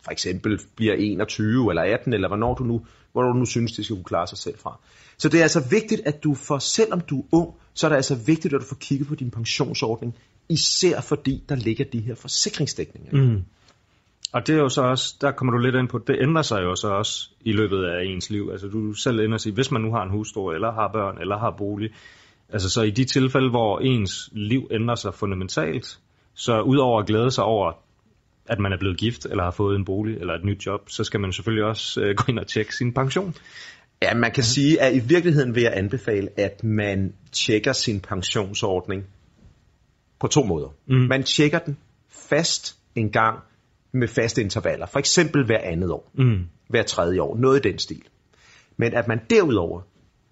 for 0.05 0.11
eksempel 0.11 0.61
bliver 0.77 0.95
21 0.95 1.71
eller 1.71 1.83
18, 1.83 2.13
eller 2.13 2.29
hvornår 2.29 2.55
du 2.55 2.65
nu, 2.65 2.87
hvor 3.13 3.23
du 3.23 3.33
nu 3.33 3.45
synes, 3.45 3.73
de 3.73 3.85
skal 3.85 3.97
kunne 3.97 4.05
klare 4.05 4.27
sig 4.27 4.39
selv 4.39 4.59
fra. 4.59 4.79
Så 5.19 5.29
det 5.29 5.39
er 5.39 5.43
altså 5.43 5.69
vigtigt, 5.71 6.01
at 6.05 6.25
du 6.25 6.35
for, 6.35 6.59
selvom 6.59 7.01
du 7.01 7.19
er 7.19 7.25
ung, 7.33 7.55
så 7.75 7.87
er 7.87 7.89
det 7.89 7.97
altså 7.97 8.15
vigtigt, 8.27 8.55
at 8.55 8.61
du 8.61 8.67
får 8.67 8.77
kigget 8.81 9.09
på 9.09 9.15
din 9.15 9.31
pensionsordning 9.31 10.15
især 10.51 11.01
fordi 11.01 11.43
der 11.49 11.55
ligger 11.55 11.85
de 11.93 12.01
her 12.01 12.15
forsikringsdækninger. 12.15 13.13
Mm. 13.13 13.45
Og 14.33 14.47
det 14.47 14.55
er 14.55 14.59
jo 14.59 14.69
så 14.69 14.83
også, 14.83 15.17
der 15.21 15.33
kommer 15.33 15.53
du 15.53 15.59
lidt 15.59 15.75
ind 15.75 15.89
på, 15.89 15.99
det 15.99 16.17
ændrer 16.23 16.43
sig 16.43 16.63
jo 16.63 16.75
så 16.75 16.89
også 16.89 17.31
i 17.41 17.53
løbet 17.53 17.85
af 17.85 18.05
ens 18.05 18.31
liv. 18.31 18.49
Altså 18.53 18.69
du 18.69 18.93
selv 18.93 19.21
ender 19.21 19.39
sig, 19.39 19.53
hvis 19.53 19.71
man 19.71 19.83
nu 19.83 19.93
har 19.93 20.03
en 20.03 20.11
hustru, 20.11 20.51
eller 20.51 20.73
har 20.73 20.91
børn, 20.93 21.19
eller 21.21 21.39
har 21.39 21.55
bolig, 21.59 21.91
altså 22.49 22.71
så 22.71 22.83
i 22.83 22.91
de 22.91 23.05
tilfælde, 23.05 23.51
hvor 23.51 23.79
ens 23.79 24.31
liv 24.33 24.69
ændrer 24.71 24.95
sig 24.95 25.15
fundamentalt, 25.15 25.99
så 26.35 26.61
udover 26.61 27.01
at 27.01 27.07
glæde 27.07 27.31
sig 27.31 27.45
over, 27.45 27.73
at 28.51 28.59
man 28.59 28.73
er 28.73 28.77
blevet 28.79 28.99
gift, 28.99 29.25
eller 29.25 29.45
har 29.45 29.51
fået 29.51 29.77
en 29.77 29.85
bolig, 29.85 30.17
eller 30.17 30.35
et 30.35 30.45
nyt 30.45 30.67
job, 30.67 30.81
så 30.91 31.05
skal 31.05 31.21
man 31.21 31.33
selvfølgelig 31.33 31.65
også 31.65 32.01
øh, 32.01 32.17
gå 32.17 32.25
ind 32.29 32.39
og 32.39 32.47
tjekke 32.47 32.77
sin 32.77 32.95
pension. 32.95 33.35
Ja, 34.03 34.15
man 34.15 34.33
kan 34.33 34.43
sige, 34.43 34.83
at 34.83 34.95
i 34.95 34.99
virkeligheden 34.99 35.55
vil 35.55 35.63
jeg 35.63 35.73
anbefale, 35.77 36.29
at 36.37 36.65
man 36.65 37.15
tjekker 37.33 37.73
sin 37.73 38.01
pensionsordning 38.01 39.05
på 40.21 40.27
to 40.27 40.43
måder. 40.43 40.69
Mm. 40.87 40.97
Man 40.97 41.23
tjekker 41.23 41.59
den 41.59 41.77
fast 42.09 42.79
en 42.95 43.11
gang 43.11 43.39
med 43.93 44.09
faste 44.09 44.43
intervaller. 44.43 44.87
For 44.87 44.99
eksempel 44.99 45.47
hver 45.47 45.61
andet 45.63 45.91
år. 45.91 46.11
Mm. 46.15 46.47
Hver 46.69 46.83
tredje 46.83 47.21
år. 47.21 47.37
Noget 47.37 47.67
i 47.67 47.69
den 47.69 47.79
stil. 47.79 48.03
Men 48.77 48.95
at 48.95 49.09
man 49.09 49.21
derudover, 49.31 49.81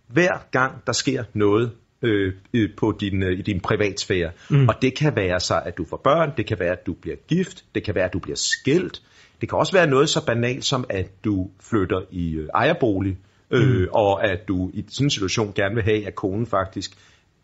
hver 0.07 0.39
gang 0.51 0.87
der 0.87 0.93
sker 0.93 1.25
noget 1.35 1.73
øh, 2.03 2.33
på 2.77 2.97
din, 3.01 3.23
øh, 3.23 3.39
i 3.39 3.43
din 3.43 3.61
privatsfære, 3.61 4.31
mm. 4.51 4.69
og 4.69 4.75
det 4.83 4.95
kan 4.95 5.17
være 5.17 5.41
så, 5.41 5.63
at 5.65 5.79
du 5.79 5.85
får 5.85 6.01
børn, 6.05 6.33
det 6.37 6.47
kan 6.47 6.59
være, 6.59 6.73
at 6.73 6.87
du 6.87 6.93
bliver 6.93 7.17
gift, 7.29 7.65
det 7.75 7.85
kan 7.85 7.95
være, 7.95 8.05
at 8.05 8.13
du 8.13 8.19
bliver 8.19 8.37
skilt, 8.37 9.03
det 9.41 9.49
kan 9.49 9.59
også 9.59 9.73
være 9.73 9.87
noget 9.87 10.09
så 10.09 10.27
banalt 10.27 10.65
som, 10.65 10.85
at 10.89 11.25
du 11.25 11.51
flytter 11.61 12.01
i 12.11 12.33
øh, 12.35 12.49
ejerbolig, 12.55 13.19
øh, 13.51 13.81
mm. 13.81 13.87
og 13.93 14.27
at 14.27 14.49
du 14.49 14.71
i 14.75 14.85
sådan 14.89 15.07
en 15.07 15.11
situation 15.11 15.53
gerne 15.55 15.75
vil 15.75 15.85
have, 15.85 16.07
at 16.07 16.15
konen 16.15 16.47
faktisk, 16.47 16.91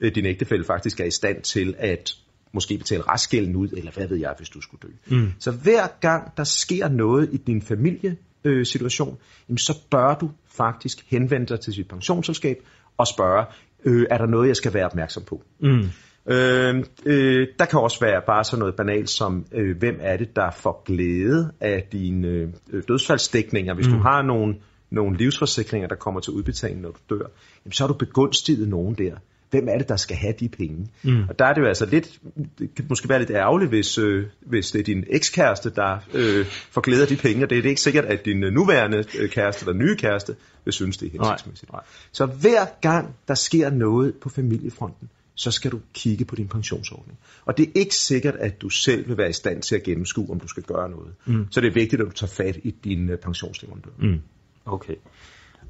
øh, 0.00 0.14
din 0.14 0.26
ægtefælle 0.26 0.64
faktisk 0.64 1.00
er 1.00 1.04
i 1.04 1.10
stand 1.10 1.42
til 1.42 1.74
at 1.78 2.16
måske 2.52 2.78
betale 2.78 3.02
restgælden 3.02 3.56
ud, 3.56 3.68
eller 3.68 3.92
hvad 3.92 4.08
ved 4.08 4.16
jeg, 4.16 4.34
hvis 4.36 4.48
du 4.48 4.60
skulle 4.60 4.88
dø. 4.88 5.16
Mm. 5.16 5.32
Så 5.38 5.50
hver 5.50 5.86
gang 6.00 6.36
der 6.36 6.44
sker 6.44 6.88
noget 6.88 7.28
i 7.32 7.36
din 7.36 7.62
familiesituation, 7.62 9.18
øh, 9.50 9.58
så 9.58 9.78
bør 9.90 10.14
du 10.14 10.30
faktisk 10.46 11.04
henvende 11.10 11.46
dig 11.46 11.60
til 11.60 11.74
sit 11.74 11.88
pensionsselskab 11.88 12.56
og 12.96 13.06
spørge, 13.06 13.46
øh, 13.84 14.06
er 14.10 14.18
der 14.18 14.26
noget, 14.26 14.48
jeg 14.48 14.56
skal 14.56 14.74
være 14.74 14.86
opmærksom 14.86 15.22
på? 15.22 15.42
Mm. 15.60 15.84
Øh, 16.26 16.84
øh, 17.06 17.48
der 17.58 17.64
kan 17.64 17.80
også 17.80 18.00
være 18.00 18.22
bare 18.26 18.44
sådan 18.44 18.58
noget 18.58 18.76
banalt 18.76 19.10
som, 19.10 19.46
øh, 19.52 19.78
hvem 19.78 19.98
er 20.00 20.16
det, 20.16 20.36
der 20.36 20.50
får 20.50 20.82
glæde 20.84 21.52
af 21.60 21.88
dine 21.92 22.28
øh, 22.28 22.82
dødsfaldsdækninger. 22.88 23.74
Hvis 23.74 23.86
mm. 23.86 23.92
du 23.92 23.98
har 23.98 24.22
nogle, 24.22 24.54
nogle 24.90 25.16
livsforsikringer, 25.16 25.88
der 25.88 25.94
kommer 25.94 26.20
til 26.20 26.32
udbetaling, 26.32 26.80
når 26.80 26.90
du 26.90 27.14
dør, 27.14 27.26
jamen, 27.64 27.72
så 27.72 27.82
har 27.82 27.88
du 27.88 27.98
begunstiget 27.98 28.68
nogen 28.68 28.94
der 28.94 29.14
hvem 29.54 29.68
er 29.68 29.78
det, 29.78 29.88
der 29.88 29.96
skal 29.96 30.16
have 30.16 30.34
de 30.40 30.48
penge? 30.48 30.88
Mm. 31.02 31.22
Og 31.28 31.38
der 31.38 31.44
er 31.44 31.54
det 31.54 31.60
jo 31.60 31.66
altså 31.66 31.86
lidt, 31.86 32.20
det 32.58 32.74
kan 32.74 32.86
måske 32.88 33.08
være 33.08 33.18
lidt 33.18 33.30
ærgerligt, 33.30 33.70
hvis, 33.70 33.98
øh, 33.98 34.26
hvis 34.40 34.70
det 34.70 34.78
er 34.78 34.84
din 34.84 35.04
ekskæreste, 35.10 35.70
der 35.70 35.98
øh, 36.14 36.46
får 36.46 36.80
glæde 36.80 37.02
af 37.02 37.08
de 37.08 37.16
penge, 37.16 37.44
og 37.44 37.50
det 37.50 37.58
er 37.58 37.62
det 37.62 37.68
ikke 37.68 37.80
sikkert, 37.80 38.04
at 38.04 38.24
din 38.24 38.44
øh, 38.44 38.52
nuværende 38.52 39.04
øh, 39.18 39.30
kæreste 39.30 39.66
eller 39.66 39.84
nye 39.84 39.96
kæreste 39.96 40.36
vil 40.64 40.72
synes, 40.72 40.96
det 40.96 41.06
er 41.06 41.10
hensigtsmæssigt. 41.10 41.72
Nej, 41.72 41.80
nej. 41.80 41.84
Så 42.12 42.26
hver 42.26 42.64
gang 42.80 43.16
der 43.28 43.34
sker 43.34 43.70
noget 43.70 44.14
på 44.20 44.28
familiefronten, 44.28 45.08
så 45.34 45.50
skal 45.50 45.70
du 45.70 45.80
kigge 45.94 46.24
på 46.24 46.36
din 46.36 46.48
pensionsordning. 46.48 47.18
Og 47.44 47.58
det 47.58 47.68
er 47.68 47.72
ikke 47.74 47.94
sikkert, 47.94 48.34
at 48.34 48.62
du 48.62 48.68
selv 48.68 49.08
vil 49.08 49.18
være 49.18 49.28
i 49.28 49.32
stand 49.32 49.62
til 49.62 49.74
at 49.74 49.82
gennemskue, 49.82 50.30
om 50.30 50.40
du 50.40 50.48
skal 50.48 50.62
gøre 50.62 50.90
noget. 50.90 51.14
Mm. 51.26 51.46
Så 51.50 51.60
det 51.60 51.68
er 51.68 51.74
vigtigt, 51.74 52.02
at 52.02 52.06
du 52.06 52.12
tager 52.12 52.30
fat 52.30 52.56
i 52.62 52.70
din 52.70 53.10
uh, 53.10 53.18
pensionsleverandør. 53.18 53.90
Mm. 53.98 54.20
Okay. 54.64 54.94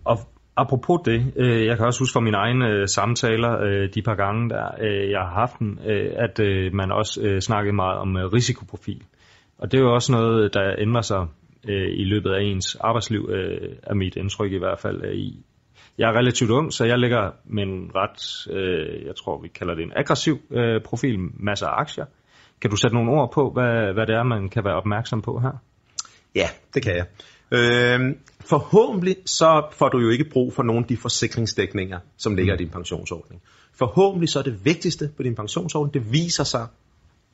Og 0.04 0.28
Apropos 0.56 1.00
det, 1.04 1.32
øh, 1.36 1.66
jeg 1.66 1.76
kan 1.76 1.86
også 1.86 2.00
huske 2.00 2.12
fra 2.12 2.20
mine 2.20 2.36
egne 2.36 2.68
øh, 2.68 2.88
samtaler, 2.88 3.60
øh, 3.60 3.88
de 3.94 4.02
par 4.02 4.14
gange, 4.14 4.50
der 4.50 4.66
øh, 4.80 5.10
jeg 5.10 5.20
har 5.20 5.34
haft 5.40 5.58
dem, 5.58 5.78
øh, 5.86 6.12
at 6.16 6.40
øh, 6.40 6.74
man 6.74 6.92
også 6.92 7.20
øh, 7.22 7.40
snakkede 7.40 7.76
meget 7.76 7.98
om 7.98 8.16
øh, 8.16 8.32
risikoprofil. 8.32 9.02
Og 9.58 9.72
det 9.72 9.78
er 9.78 9.82
jo 9.82 9.94
også 9.94 10.12
noget, 10.12 10.54
der 10.54 10.74
ændrer 10.78 11.00
sig 11.00 11.26
øh, 11.68 11.88
i 11.92 12.04
løbet 12.04 12.30
af 12.30 12.42
ens 12.42 12.74
arbejdsliv, 12.74 13.30
øh, 13.32 13.76
er 13.82 13.94
mit 13.94 14.16
indtryk 14.16 14.52
i 14.52 14.58
hvert 14.58 14.78
fald. 14.78 15.04
Øh, 15.04 15.14
i. 15.14 15.44
Jeg 15.98 16.08
er 16.08 16.18
relativt 16.18 16.50
ung, 16.50 16.72
så 16.72 16.84
jeg 16.84 16.98
ligger 16.98 17.30
med 17.44 17.62
en 17.62 17.90
ret, 17.94 18.52
øh, 18.56 19.06
jeg 19.06 19.16
tror 19.16 19.42
vi 19.42 19.48
kalder 19.48 19.74
det 19.74 19.82
en 19.82 19.92
aggressiv 19.96 20.38
øh, 20.50 20.82
profil, 20.82 21.18
masser 21.18 21.66
af 21.66 21.80
aktier. 21.80 22.04
Kan 22.60 22.70
du 22.70 22.76
sætte 22.76 22.96
nogle 22.96 23.12
ord 23.12 23.32
på, 23.34 23.50
hvad, 23.50 23.92
hvad 23.94 24.06
det 24.06 24.14
er, 24.14 24.22
man 24.22 24.48
kan 24.48 24.64
være 24.64 24.74
opmærksom 24.74 25.22
på 25.22 25.38
her? 25.38 25.52
Ja, 26.34 26.48
det 26.74 26.82
kan 26.82 26.96
jeg. 26.96 27.06
Øh, 27.50 28.16
forhåbentlig 28.40 29.16
så 29.26 29.66
får 29.72 29.88
du 29.88 29.98
jo 29.98 30.10
ikke 30.10 30.24
brug 30.24 30.52
for 30.52 30.62
nogle 30.62 30.80
af 30.82 30.88
de 30.88 30.96
forsikringsdækninger, 30.96 31.98
som 32.16 32.34
ligger 32.34 32.54
i 32.54 32.56
din 32.56 32.68
pensionsordning. 32.68 33.42
Forhåbentlig 33.74 34.28
så 34.28 34.38
er 34.38 34.42
det 34.42 34.64
vigtigste 34.64 35.10
på 35.16 35.22
din 35.22 35.34
pensionsordning, 35.34 35.94
det 35.94 36.12
viser 36.12 36.44
sig 36.44 36.66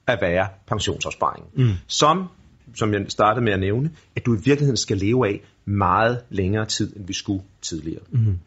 at 0.06 0.18
være 0.20 0.48
pensionsopsparing. 0.66 1.46
Mm. 1.54 1.70
Som, 1.86 2.28
som 2.74 2.92
jeg 2.92 3.04
startede 3.08 3.44
med 3.44 3.52
at 3.52 3.60
nævne, 3.60 3.90
at 4.16 4.26
du 4.26 4.34
i 4.34 4.38
virkeligheden 4.44 4.76
skal 4.76 4.96
leve 4.96 5.28
af 5.28 5.40
meget 5.64 6.20
længere 6.30 6.66
tid, 6.66 6.96
end 6.96 7.06
vi 7.06 7.12
skulle 7.12 7.42
tidligere. 7.62 8.02
Mm. 8.10 8.38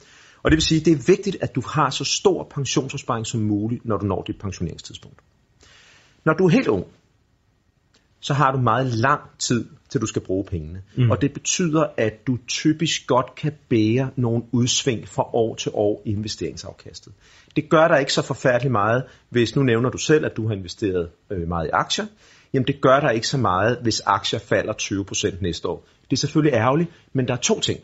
Og 0.44 0.52
det 0.52 0.56
vil 0.56 0.62
sige, 0.62 0.80
at 0.80 0.86
det 0.86 0.94
er 0.94 1.04
vigtigt, 1.08 1.38
at 1.42 1.56
du 1.56 1.62
har 1.68 1.90
så 1.90 2.04
stor 2.04 2.44
pensionsopsparing 2.56 3.28
som 3.28 3.42
muligt, 3.42 3.86
når 3.86 3.98
du 3.98 4.06
når 4.06 4.24
dit 4.28 4.40
pensioneringstidspunkt. 4.40 5.20
Når 6.26 6.34
du 6.34 6.46
er 6.46 6.50
helt 6.50 6.68
ung, 6.68 6.86
så 8.24 8.34
har 8.34 8.52
du 8.52 8.58
meget 8.58 8.86
lang 8.86 9.22
tid, 9.40 9.66
til 9.90 10.02
du 10.02 10.06
skal 10.06 10.22
bruge 10.22 10.44
pengene. 10.44 10.82
Mm. 10.96 11.12
Og 11.12 11.22
det 11.22 11.34
betyder, 11.34 11.86
at 11.98 12.28
du 12.28 12.38
typisk 12.48 13.08
godt 13.08 13.36
kan 13.36 13.54
bære 13.70 14.10
nogle 14.16 14.44
udsving 14.52 15.08
fra 15.08 15.36
år 15.36 15.56
til 15.56 15.72
år 15.74 16.02
i 16.06 16.10
investeringsafkastet. 16.10 17.14
Det 17.56 17.70
gør 17.70 17.88
der 17.88 17.98
ikke 17.98 18.14
så 18.14 18.22
forfærdeligt 18.22 18.72
meget, 18.72 19.04
hvis 19.30 19.56
nu 19.56 19.64
nævner 19.64 19.90
du 19.90 19.98
selv, 19.98 20.26
at 20.26 20.38
du 20.38 20.48
har 20.48 20.56
investeret 20.56 21.10
øh, 21.32 21.48
meget 21.48 21.68
i 21.68 21.70
aktier. 21.74 22.06
Jamen 22.54 22.68
det 22.68 22.82
gør 22.82 23.00
der 23.00 23.10
ikke 23.10 23.28
så 23.28 23.38
meget, 23.38 23.78
hvis 23.82 24.02
aktier 24.06 24.40
falder 24.40 24.74
20% 25.34 25.42
næste 25.42 25.68
år. 25.68 25.88
Det 26.10 26.18
er 26.18 26.20
selvfølgelig 26.20 26.58
ærgerligt, 26.58 26.90
men 27.14 27.28
der 27.28 27.34
er 27.34 27.38
to 27.38 27.60
ting, 27.60 27.80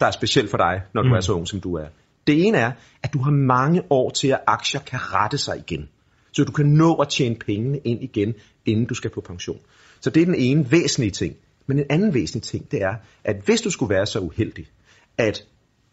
der 0.00 0.06
er 0.06 0.10
specielt 0.10 0.50
for 0.50 0.58
dig, 0.58 0.82
når 0.94 1.02
du 1.02 1.08
mm. 1.08 1.14
er 1.14 1.20
så 1.20 1.32
ung, 1.32 1.48
som 1.48 1.60
du 1.60 1.74
er. 1.74 1.86
Det 2.26 2.46
ene 2.46 2.58
er, 2.58 2.72
at 3.02 3.12
du 3.12 3.18
har 3.18 3.30
mange 3.30 3.82
år 3.90 4.10
til, 4.10 4.28
at 4.28 4.40
aktier 4.46 4.80
kan 4.80 4.98
rette 5.14 5.38
sig 5.38 5.58
igen. 5.58 5.88
Så 6.32 6.44
du 6.44 6.52
kan 6.52 6.66
nå 6.66 6.94
at 6.94 7.08
tjene 7.08 7.34
pengene 7.34 7.78
ind 7.78 8.02
igen, 8.02 8.34
inden 8.66 8.86
du 8.86 8.94
skal 8.94 9.10
på 9.10 9.20
pension. 9.20 9.58
Så 10.00 10.10
det 10.10 10.20
er 10.20 10.26
den 10.26 10.34
ene 10.34 10.70
væsentlige 10.70 11.10
ting. 11.10 11.36
Men 11.66 11.78
en 11.78 11.84
anden 11.90 12.14
væsentlig 12.14 12.42
ting, 12.42 12.70
det 12.70 12.82
er, 12.82 12.94
at 13.24 13.36
hvis 13.44 13.60
du 13.60 13.70
skulle 13.70 13.94
være 13.94 14.06
så 14.06 14.18
uheldig, 14.18 14.66
at 15.18 15.44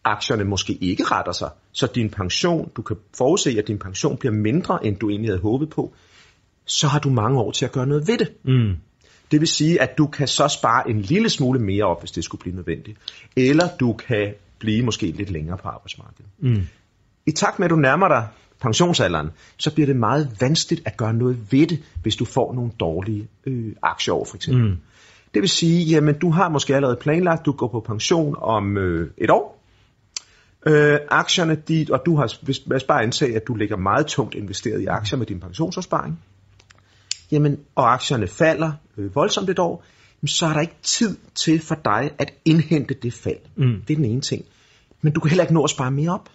aktierne 0.04 0.44
måske 0.44 0.74
ikke 0.74 1.04
retter 1.04 1.32
sig, 1.32 1.50
så 1.72 1.88
din 1.96 2.10
pension, 2.10 2.72
du 2.75 2.82
kan 2.82 2.98
forudse, 3.18 3.56
at 3.58 3.68
din 3.68 3.80
pension 3.80 4.18
bliver 4.18 4.34
mindre, 4.34 4.86
end 4.86 4.98
du 4.98 5.10
egentlig 5.10 5.30
havde 5.30 5.42
håbet 5.42 5.70
på, 5.70 5.94
så 6.65 6.88
har 6.88 7.00
du 7.00 7.10
mange 7.10 7.39
år 7.39 7.51
til 7.51 7.65
at 7.65 7.72
gøre 7.72 7.88
noget 7.88 8.08
ved 8.08 8.18
det. 8.18 8.32
Mm. 8.44 8.75
Det 9.32 9.39
vil 9.39 9.48
sige, 9.48 9.82
at 9.82 9.98
du 9.98 10.08
kan 10.08 10.27
så 10.27 10.48
spare 10.48 10.89
en 10.89 11.01
lille 11.01 11.30
smule 11.30 11.60
mere 11.60 11.84
op, 11.84 12.00
hvis 12.01 12.12
det 12.12 12.24
skulle 12.24 12.39
blive 12.39 12.56
nødvendigt. 12.56 12.98
Eller 13.36 13.68
du 13.80 13.94
kan 13.94 14.34
blive 14.60 14.86
måske 14.86 15.06
lidt 15.12 15.30
længere 15.30 15.58
på 15.58 15.68
arbejdsmarkedet. 15.68 16.32
Mm. 16.39 16.68
I 17.25 17.32
takt 17.32 17.60
med, 17.60 17.65
at 17.65 17.72
du 17.72 17.75
nærmer 17.75 18.08
dig 18.08 18.27
pensionsalderen, 18.62 19.29
så 19.57 19.74
bliver 19.74 19.88
det 19.88 19.95
meget 19.95 20.38
vanskeligt 20.39 20.81
at 20.85 20.97
gøre 20.97 21.13
noget 21.13 21.51
ved 21.51 21.67
det, 21.67 21.83
hvis 22.01 22.15
du 22.15 22.25
får 22.25 22.53
nogle 22.53 22.71
dårlige 22.79 23.27
øh, 23.45 23.75
aktieår, 23.81 24.25
for 24.25 24.35
eksempel. 24.35 24.63
Mm. 24.63 24.77
Det 25.33 25.41
vil 25.41 25.50
sige, 25.50 25.83
jamen 25.83 26.15
du 26.19 26.29
har 26.29 26.50
måske 26.50 26.75
allerede 26.75 26.97
planlagt, 27.01 27.45
du 27.45 27.51
går 27.51 27.67
på 27.67 27.79
pension 27.79 28.35
om 28.38 28.77
øh, 28.77 29.12
et 29.17 29.29
år. 29.29 29.62
Øh, 30.67 31.00
aktierne, 31.09 31.55
de, 31.55 31.88
og 31.91 32.01
du 32.05 32.15
har, 32.15 32.33
hvis, 32.41 32.57
hvis 32.57 32.83
bare 32.83 33.03
antage, 33.03 33.35
at 33.35 33.47
du 33.47 33.55
ligger 33.55 33.77
meget 33.77 34.05
tungt 34.05 34.35
investeret 34.35 34.81
i 34.81 34.85
aktier 34.85 35.17
med 35.17 35.25
din 35.25 35.39
pensionsopsparing, 35.39 36.19
jamen, 37.31 37.59
og 37.75 37.93
aktierne 37.93 38.27
falder 38.27 38.71
øh, 38.97 39.15
voldsomt 39.15 39.50
et 39.50 39.59
år, 39.59 39.83
jamen, 40.21 40.27
så 40.27 40.45
er 40.45 40.53
der 40.53 40.62
ikke 40.62 40.77
tid 40.83 41.17
til 41.35 41.62
for 41.62 41.75
dig 41.85 42.12
at 42.17 42.33
indhente 42.45 42.93
det 42.93 43.13
fald. 43.13 43.39
Mm. 43.55 43.81
Det 43.88 43.93
er 43.93 43.97
den 43.97 44.05
ene 44.05 44.21
ting. 44.21 44.45
Men 45.01 45.13
du 45.13 45.19
kan 45.19 45.29
heller 45.29 45.43
ikke 45.43 45.53
nå 45.53 45.63
at 45.63 45.69
spare 45.69 45.91
mere 45.91 46.12
op. 46.12 46.29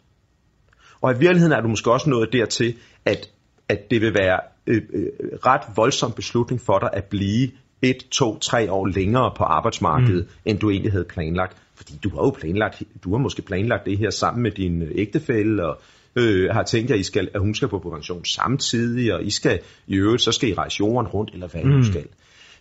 Og 1.01 1.13
i 1.13 1.19
virkeligheden 1.19 1.53
er 1.53 1.61
du 1.61 1.69
måske 1.69 1.93
også 1.93 2.11
nået 2.11 2.33
dertil, 2.33 2.77
at, 3.05 3.31
at 3.69 3.91
det 3.91 4.01
vil 4.01 4.15
være 4.15 4.41
øh, 4.67 4.83
øh, 4.93 5.07
ret 5.47 5.63
voldsom 5.77 6.13
beslutning 6.13 6.61
for 6.61 6.79
dig 6.79 6.91
at 6.93 7.05
blive 7.05 7.51
et, 7.83 7.97
to, 8.11 8.39
tre 8.39 8.73
år 8.73 8.87
længere 8.87 9.33
på 9.37 9.45
arbejdsmarkedet, 9.45 10.25
mm. 10.25 10.51
end 10.51 10.59
du 10.59 10.71
egentlig 10.71 10.93
havde 10.93 11.05
planlagt. 11.05 11.57
Fordi 11.75 11.99
du 12.05 12.09
har 12.09 12.23
jo 12.23 12.31
planlagt, 12.31 12.83
du 13.05 13.11
har 13.11 13.19
måske 13.19 13.43
planlagt 13.43 13.87
det 13.87 13.99
her 13.99 14.11
sammen 14.11 14.43
med 14.43 14.51
din 14.51 14.83
øh, 14.83 14.91
ægtefælle, 14.95 15.67
og 15.67 15.81
øh, 16.17 16.51
har 16.51 16.63
tænkt, 16.63 16.91
at, 16.91 16.99
I 16.99 17.03
skal, 17.03 17.29
at 17.35 17.41
hun 17.41 17.55
skal 17.55 17.69
på 17.69 17.79
pension 17.79 18.25
samtidig, 18.25 19.15
og 19.15 19.25
I 19.25 19.31
skal 19.31 19.61
i 19.87 19.97
øvrigt, 19.97 20.23
så 20.23 20.33
skal 20.33 20.49
I 20.49 20.55
rejse 20.55 20.77
jorden 20.81 21.09
rundt, 21.09 21.31
eller 21.33 21.49
hvad 21.49 21.65
mm. 21.65 21.81
I 21.81 21.85
skal. 21.85 22.07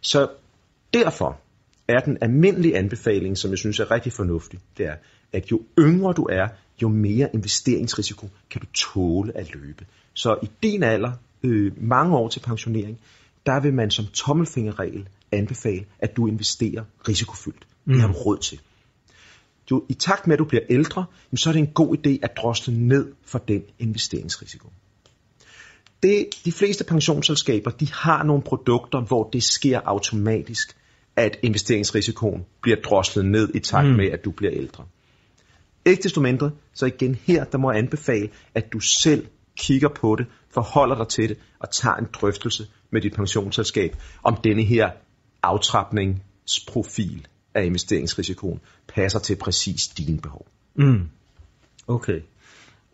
Så 0.01 0.27
derfor 0.93 1.39
er 1.87 1.99
den 1.99 2.17
almindelige 2.21 2.77
anbefaling, 2.77 3.37
som 3.37 3.51
jeg 3.51 3.57
synes 3.57 3.79
er 3.79 3.91
rigtig 3.91 4.13
fornuftig, 4.13 4.59
det 4.77 4.85
er, 4.85 4.95
at 5.33 5.51
jo 5.51 5.61
yngre 5.79 6.13
du 6.13 6.23
er, 6.23 6.47
jo 6.81 6.87
mere 6.87 7.29
investeringsrisiko 7.33 8.29
kan 8.49 8.61
du 8.61 8.67
tåle 8.73 9.37
at 9.37 9.55
løbe. 9.55 9.85
Så 10.13 10.37
i 10.43 10.49
din 10.63 10.83
alder, 10.83 11.11
øh, 11.43 11.71
mange 11.77 12.17
år 12.17 12.29
til 12.29 12.39
pensionering, 12.39 12.99
der 13.45 13.59
vil 13.59 13.73
man 13.73 13.91
som 13.91 14.05
tommelfingerregel 14.05 15.07
anbefale, 15.31 15.85
at 15.99 16.17
du 16.17 16.27
investerer 16.27 16.83
risikofyldt. 17.07 17.67
Mm. 17.85 17.93
Det 17.93 18.01
har 18.01 18.07
du 18.07 18.13
råd 18.13 18.37
til. 18.37 18.59
Du, 19.69 19.83
I 19.89 19.93
takt 19.93 20.27
med, 20.27 20.33
at 20.33 20.39
du 20.39 20.45
bliver 20.45 20.63
ældre, 20.69 21.05
så 21.35 21.49
er 21.49 21.53
det 21.53 21.59
en 21.59 21.73
god 21.73 21.97
idé 21.97 22.19
at 22.21 22.37
drosle 22.37 22.87
ned 22.87 23.11
for 23.25 23.39
den 23.39 23.63
investeringsrisiko. 23.79 24.69
Det, 26.03 26.25
de 26.45 26.51
fleste 26.51 26.83
pensionsselskaber 26.83 27.71
de 27.71 27.93
har 27.93 28.23
nogle 28.23 28.41
produkter, 28.41 29.01
hvor 29.01 29.29
det 29.33 29.43
sker 29.43 29.81
automatisk, 29.85 30.75
at 31.15 31.39
investeringsrisikoen 31.41 32.45
bliver 32.61 32.77
droslet 32.81 33.25
ned 33.25 33.55
i 33.55 33.59
takt 33.59 33.95
med, 33.95 34.05
at 34.05 34.25
du 34.25 34.31
bliver 34.31 34.53
ældre. 34.53 34.85
Ikke 35.85 36.03
desto 36.03 36.21
mindre, 36.21 36.51
så 36.73 36.85
igen 36.85 37.15
her, 37.15 37.43
der 37.43 37.57
må 37.57 37.71
jeg 37.71 37.79
anbefale, 37.79 38.29
at 38.55 38.73
du 38.73 38.79
selv 38.79 39.27
kigger 39.57 39.89
på 39.89 40.15
det, 40.15 40.25
forholder 40.53 40.97
dig 40.97 41.07
til 41.07 41.29
det 41.29 41.37
og 41.59 41.69
tager 41.71 41.95
en 41.95 42.07
drøftelse 42.13 42.67
med 42.91 43.01
dit 43.01 43.13
pensionsselskab 43.13 43.95
om 44.23 44.37
denne 44.43 44.63
her 44.63 44.89
aftrapningsprofil 45.43 47.27
af 47.53 47.65
investeringsrisikoen 47.65 48.59
passer 48.87 49.19
til 49.19 49.35
præcis 49.35 49.87
dine 49.87 50.21
behov. 50.21 50.47
Mm. 50.75 51.09
Okay. 51.87 52.21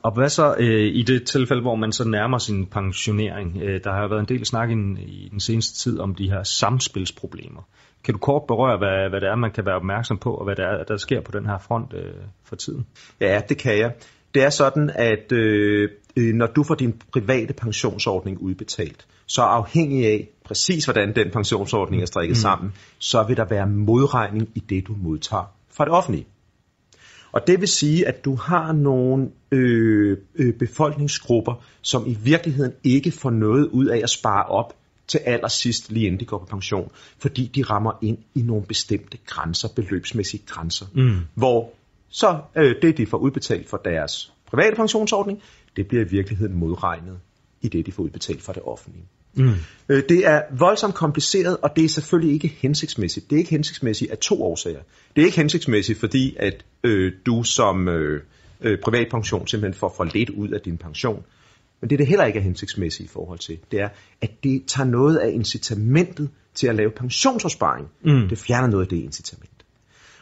Og 0.04 0.14
hvad 0.14 0.30
så 0.30 0.56
øh, 0.60 0.96
i 0.96 1.04
det 1.04 1.28
tilfælde, 1.28 1.62
hvor 1.62 1.76
man 1.76 1.92
så 1.92 2.08
nærmer 2.08 2.38
sin 2.38 2.66
pensionering? 2.66 3.58
Øh, 3.62 3.84
der 3.84 3.92
har 3.92 4.08
været 4.08 4.20
en 4.20 4.28
del 4.28 4.46
snak 4.46 4.70
i, 4.70 4.74
i 5.02 5.30
den 5.32 5.40
seneste 5.40 5.80
tid 5.80 6.00
om 6.00 6.16
de 6.16 6.30
her 6.30 6.44
samspilsproblemer. 6.44 7.62
Kan 8.06 8.14
du 8.14 8.20
kort 8.20 8.44
berøre, 8.48 8.78
hvad, 8.78 9.10
hvad 9.10 9.22
det 9.22 9.30
er, 9.30 9.36
man 9.36 9.52
kan 9.52 9.66
være 9.66 9.76
opmærksom 9.76 10.18
på, 10.18 10.34
og 10.34 10.44
hvad 10.46 10.56
det 10.56 10.66
er, 10.66 10.84
der 10.84 10.98
sker 10.98 11.22
på 11.22 11.32
den 11.32 11.46
her 11.46 11.58
front 11.58 11.94
øh, 11.94 12.14
for 12.44 12.56
tiden? 12.56 12.86
Ja, 13.22 13.42
det 13.50 13.58
kan 13.58 13.78
jeg. 13.78 13.94
Det 14.34 14.44
er 14.44 14.50
sådan, 14.50 14.92
at 14.96 15.32
øh, 15.32 15.90
når 16.16 16.48
du 16.48 16.64
får 16.64 16.76
din 16.76 17.02
private 17.14 17.54
pensionsordning 17.54 18.42
udbetalt, 18.42 19.08
så 19.26 19.42
afhængig 19.42 20.06
af 20.06 20.30
præcis, 20.46 20.86
hvordan 20.86 21.16
den 21.16 21.32
pensionsordning 21.32 22.02
er 22.02 22.06
strikket 22.06 22.36
mm. 22.38 22.42
sammen, 22.42 22.74
så 23.00 23.24
vil 23.24 23.38
der 23.38 23.46
være 23.46 23.68
modregning 23.68 24.50
i 24.56 24.60
det, 24.60 24.88
du 24.88 24.96
modtager 24.98 25.54
fra 25.70 25.86
det 25.86 25.94
offentlige. 25.94 26.28
Og 27.32 27.48
det 27.48 27.60
vil 27.60 27.68
sige, 27.68 28.08
at 28.08 28.26
du 28.26 28.36
har 28.36 28.72
nogle 28.72 29.30
øh, 29.52 30.18
øh, 30.36 30.54
befolkningsgrupper, 30.54 31.64
som 31.82 32.04
i 32.08 32.18
virkeligheden 32.24 32.74
ikke 32.84 33.12
får 33.12 33.30
noget 33.30 33.68
ud 33.68 33.86
af 33.86 34.00
at 34.04 34.10
spare 34.10 34.46
op 34.46 34.74
til 35.08 35.18
allersidst, 35.18 35.92
lige 35.92 36.06
inden 36.06 36.20
de 36.20 36.26
går 36.26 36.38
på 36.38 36.46
pension, 36.46 36.92
fordi 37.20 37.52
de 37.56 37.64
rammer 37.64 37.92
ind 38.02 38.18
i 38.36 38.42
nogle 38.42 38.66
bestemte 38.66 39.18
grænser, 39.26 39.68
beløbsmæssige 39.76 40.44
grænser, 40.46 40.86
Mm. 40.94 41.20
hvor 41.34 41.74
så 42.10 42.40
øh, 42.58 42.76
det, 42.82 42.98
de 42.98 43.06
får 43.06 43.18
udbetalt 43.18 43.70
for 43.70 43.78
deres 43.78 44.32
private 44.46 44.76
pensionsordning, 44.76 45.42
det 45.76 45.88
bliver 45.88 46.06
i 46.06 46.08
virkeligheden 46.10 46.56
modregnet 46.56 47.20
i 47.62 47.68
det, 47.68 47.86
de 47.86 47.92
får 47.92 48.04
udbetalt 48.04 48.42
fra 48.42 48.54
det 48.54 48.62
offentlige. 48.64 49.06
Mm. 49.34 49.52
Øh, 49.90 50.04
Det 50.10 50.28
er 50.28 50.42
voldsomt 50.58 50.96
kompliceret, 50.96 51.58
og 51.58 51.70
det 51.76 51.86
er 51.86 51.90
selvfølgelig 51.90 52.34
ikke 52.34 52.48
hensigtsmæssigt. 52.48 53.30
Det 53.30 53.36
er 53.36 53.40
ikke 53.40 53.52
hensigtsmæssigt 53.52 54.12
af 54.12 54.18
to 54.18 54.44
årsager. 54.44 54.80
Det 55.16 55.22
er 55.22 55.26
ikke 55.26 55.38
hensigtsmæssigt, 55.38 56.00
fordi 56.00 56.36
at 56.40 56.66
øh, 56.84 57.14
du 57.26 57.44
som 57.44 57.88
øh, 57.88 58.22
øh, 58.62 58.78
privatpension 58.80 59.48
simpelthen 59.48 59.80
får 59.80 59.94
for 59.98 60.04
lidt 60.04 60.30
ud 60.30 60.50
af 60.50 60.62
din 60.62 60.78
pension. 60.78 61.24
Men 61.86 61.90
det, 61.90 62.00
det 62.00 62.08
heller 62.08 62.26
ikke 62.26 62.40
er 62.40 62.44
hensigtsmæssigt 62.44 63.10
i 63.10 63.14
forhold 63.14 63.40
til, 63.40 63.58
det 63.72 63.82
er, 63.82 63.90
at 64.22 64.44
det 64.44 64.64
tager 64.68 64.90
noget 64.90 65.18
af 65.18 65.32
incitamentet 65.32 66.30
til 66.54 66.68
at 66.68 66.76
lave 66.76 66.92
pensionsopsparing. 66.92 67.88
Mm. 68.04 68.30
Det 68.30 68.38
fjerner 68.38 68.68
noget 68.68 68.84
af 68.84 68.90
det 68.90 68.98
incitament. 68.98 69.66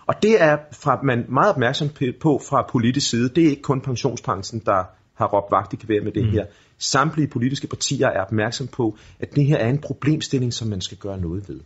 Og 0.05 0.15
det 0.21 0.41
er 0.41 0.57
fra, 0.71 1.01
man 1.03 1.25
meget 1.29 1.49
opmærksom 1.49 1.89
på 2.21 2.41
fra 2.49 2.65
politisk 2.71 3.09
side. 3.09 3.29
Det 3.29 3.45
er 3.45 3.49
ikke 3.49 3.61
kun 3.61 3.81
pensionsbranchen, 3.81 4.61
der 4.65 4.83
har 5.13 5.27
råbt 5.27 5.51
vagt 5.51 5.73
i 5.73 5.75
gevær 5.75 6.03
med 6.03 6.11
det 6.11 6.25
mm. 6.25 6.31
her. 6.31 6.45
Samtlige 6.77 7.27
politiske 7.27 7.67
partier 7.67 8.07
er 8.07 8.21
opmærksom 8.21 8.67
på, 8.67 8.97
at 9.19 9.35
det 9.35 9.45
her 9.45 9.57
er 9.57 9.69
en 9.69 9.77
problemstilling, 9.77 10.53
som 10.53 10.67
man 10.67 10.81
skal 10.81 10.97
gøre 10.97 11.17
noget 11.17 11.49
ved. 11.49 11.59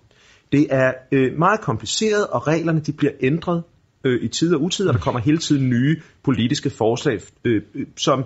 Det 0.52 0.68
er 0.70 0.94
øh, 1.12 1.38
meget 1.38 1.62
kompliceret, 1.62 2.28
og 2.28 2.48
reglerne 2.48 2.80
de 2.80 2.94
bliver 2.94 3.14
ændret 3.22 3.64
øh, 4.04 4.24
i 4.24 4.28
tid 4.28 4.56
og 4.56 4.62
utid, 4.62 4.88
og 4.88 4.94
der 4.94 5.00
kommer 5.00 5.22
hele 5.22 5.38
tiden 5.38 5.70
nye 5.70 6.02
politiske 6.24 6.70
forslag, 6.70 7.22
øh, 7.46 7.62
øh, 7.76 7.88
som 7.96 8.26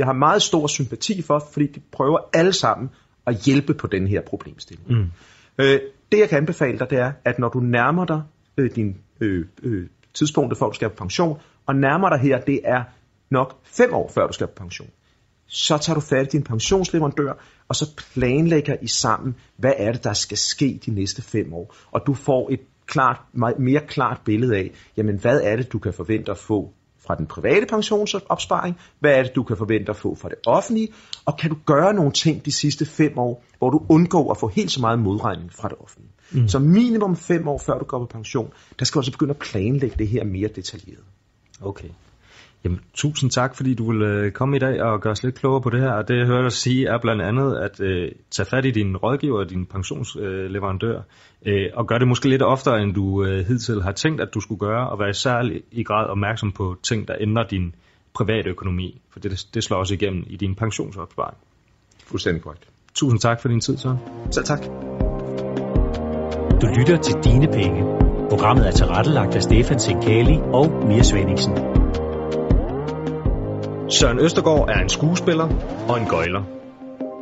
jeg 0.00 0.06
har 0.06 0.12
meget 0.12 0.42
stor 0.42 0.66
sympati 0.66 1.22
for, 1.22 1.38
fordi 1.52 1.66
de 1.66 1.80
prøver 1.92 2.18
alle 2.32 2.52
sammen 2.52 2.90
at 3.26 3.36
hjælpe 3.36 3.74
på 3.74 3.86
den 3.86 4.06
her 4.06 4.20
problemstilling. 4.26 4.90
Mm. 4.90 5.10
Øh, 5.58 5.80
det 6.12 6.18
jeg 6.18 6.28
kan 6.28 6.38
anbefale 6.38 6.78
dig, 6.78 6.90
det 6.90 6.98
er, 6.98 7.12
at 7.24 7.38
når 7.38 7.48
du 7.48 7.60
nærmer 7.60 8.04
dig 8.04 8.22
øh, 8.56 8.70
din 8.76 8.96
øh, 9.20 9.46
øh, 9.62 9.88
tidspunkt, 10.14 10.58
for 10.58 10.68
du 10.68 10.74
skal 10.74 10.88
på 10.88 10.96
pension, 10.96 11.38
og 11.66 11.74
nærmer 11.74 12.08
dig 12.08 12.18
her, 12.18 12.40
det 12.40 12.60
er 12.64 12.82
nok 13.30 13.58
fem 13.64 13.94
år 13.94 14.10
før 14.14 14.26
du 14.26 14.32
skal 14.32 14.46
på 14.46 14.52
pension, 14.56 14.90
så 15.46 15.78
tager 15.78 15.94
du 15.94 16.00
fat 16.00 16.26
i 16.26 16.36
din 16.36 16.42
pensionsleverandør, 16.42 17.32
og 17.68 17.76
så 17.76 18.02
planlægger 18.12 18.76
I 18.82 18.86
sammen, 18.86 19.36
hvad 19.56 19.72
er 19.76 19.92
det, 19.92 20.04
der 20.04 20.12
skal 20.12 20.38
ske 20.38 20.80
de 20.86 20.90
næste 20.90 21.22
fem 21.22 21.54
år. 21.54 21.74
Og 21.90 22.00
du 22.06 22.14
får 22.14 22.48
et 22.52 22.60
klart, 22.86 23.20
mere 23.58 23.80
klart 23.88 24.20
billede 24.24 24.56
af, 24.56 24.70
jamen 24.96 25.16
hvad 25.16 25.40
er 25.40 25.56
det, 25.56 25.72
du 25.72 25.78
kan 25.78 25.92
forvente 25.92 26.30
at 26.30 26.38
få 26.38 26.72
fra 27.10 27.16
den 27.16 27.26
private 27.26 27.66
pensionsopsparing, 27.66 28.76
hvad 29.00 29.14
er 29.14 29.22
det, 29.22 29.34
du 29.34 29.42
kan 29.42 29.56
forvente 29.56 29.90
at 29.90 29.96
få 29.96 30.14
fra 30.14 30.28
det 30.28 30.38
offentlige, 30.46 30.88
og 31.24 31.36
kan 31.36 31.50
du 31.50 31.56
gøre 31.66 31.94
nogle 31.94 32.12
ting 32.12 32.44
de 32.44 32.52
sidste 32.52 32.86
fem 32.86 33.18
år, 33.18 33.44
hvor 33.58 33.70
du 33.70 33.82
undgår 33.88 34.30
at 34.30 34.36
få 34.36 34.48
helt 34.48 34.70
så 34.70 34.80
meget 34.80 34.98
modregning 34.98 35.52
fra 35.52 35.68
det 35.68 35.78
offentlige. 35.80 36.12
Mm. 36.32 36.48
Så 36.48 36.58
minimum 36.58 37.16
fem 37.16 37.48
år 37.48 37.58
før 37.58 37.78
du 37.78 37.84
går 37.84 37.98
på 37.98 38.06
pension, 38.06 38.52
der 38.78 38.84
skal 38.84 38.98
du 38.98 39.00
altså 39.00 39.12
begynde 39.12 39.30
at 39.30 39.38
planlægge 39.38 39.96
det 39.98 40.08
her 40.08 40.24
mere 40.24 40.48
detaljeret. 40.48 41.04
Okay. 41.62 41.88
Jamen, 42.64 42.80
tusind 42.94 43.30
tak, 43.30 43.56
fordi 43.56 43.74
du 43.74 43.92
vil 43.92 44.02
øh, 44.02 44.32
komme 44.32 44.56
i 44.56 44.58
dag 44.58 44.82
og 44.82 45.00
gøre 45.00 45.10
os 45.10 45.22
lidt 45.22 45.34
klogere 45.34 45.60
på 45.60 45.70
det 45.70 45.80
her. 45.80 45.92
Og 45.92 46.08
det, 46.08 46.18
jeg 46.18 46.26
hører 46.26 46.42
dig 46.42 46.52
sige, 46.52 46.86
er 46.86 46.98
blandt 46.98 47.22
andet 47.22 47.56
at 47.56 47.80
øh, 47.80 48.12
tage 48.30 48.46
fat 48.46 48.64
i 48.64 48.70
din 48.70 48.96
rådgiver, 48.96 49.44
din 49.44 49.66
pensionsleverandør, 49.66 51.00
øh, 51.46 51.66
og 51.74 51.86
gøre 51.86 51.98
det 51.98 52.08
måske 52.08 52.28
lidt 52.28 52.42
oftere, 52.42 52.82
end 52.82 52.94
du 52.94 53.24
øh, 53.24 53.46
hidtil 53.46 53.82
har 53.82 53.92
tænkt, 53.92 54.20
at 54.20 54.34
du 54.34 54.40
skulle 54.40 54.58
gøre, 54.58 54.90
og 54.90 54.98
være 54.98 55.14
særlig 55.14 55.62
i 55.72 55.82
grad 55.82 56.06
opmærksom 56.06 56.52
på 56.52 56.76
ting, 56.82 57.08
der 57.08 57.14
ændrer 57.20 57.46
din 57.46 57.74
private 58.14 58.50
økonomi, 58.50 59.00
for 59.12 59.20
det, 59.20 59.46
det 59.54 59.64
slår 59.64 59.76
også 59.76 59.94
igennem 59.94 60.24
i 60.26 60.36
din 60.36 60.54
pensionsopsparing. 60.54 61.36
Fuldstændig 62.06 62.42
korrekt. 62.42 62.68
Tusind 62.94 63.20
tak 63.20 63.40
for 63.40 63.48
din 63.48 63.60
tid, 63.60 63.76
så. 63.76 63.96
Så 64.30 64.42
tak. 64.42 64.60
Du 66.60 66.66
lytter 66.78 66.98
til 67.02 67.14
Dine 67.24 67.46
Penge. 67.46 67.84
Programmet 68.28 68.66
er 68.66 68.70
tilrettelagt 68.70 69.36
af 69.36 69.42
Stefan 69.42 69.78
Sinkali 69.78 70.38
og 70.52 70.86
Mia 70.86 71.02
Svendingsen. 71.02 71.79
Søren 73.92 74.18
Østergaard 74.18 74.68
er 74.68 74.82
en 74.82 74.88
skuespiller 74.88 75.48
og 75.88 75.98
en 75.98 76.06
gøjler. 76.06 76.42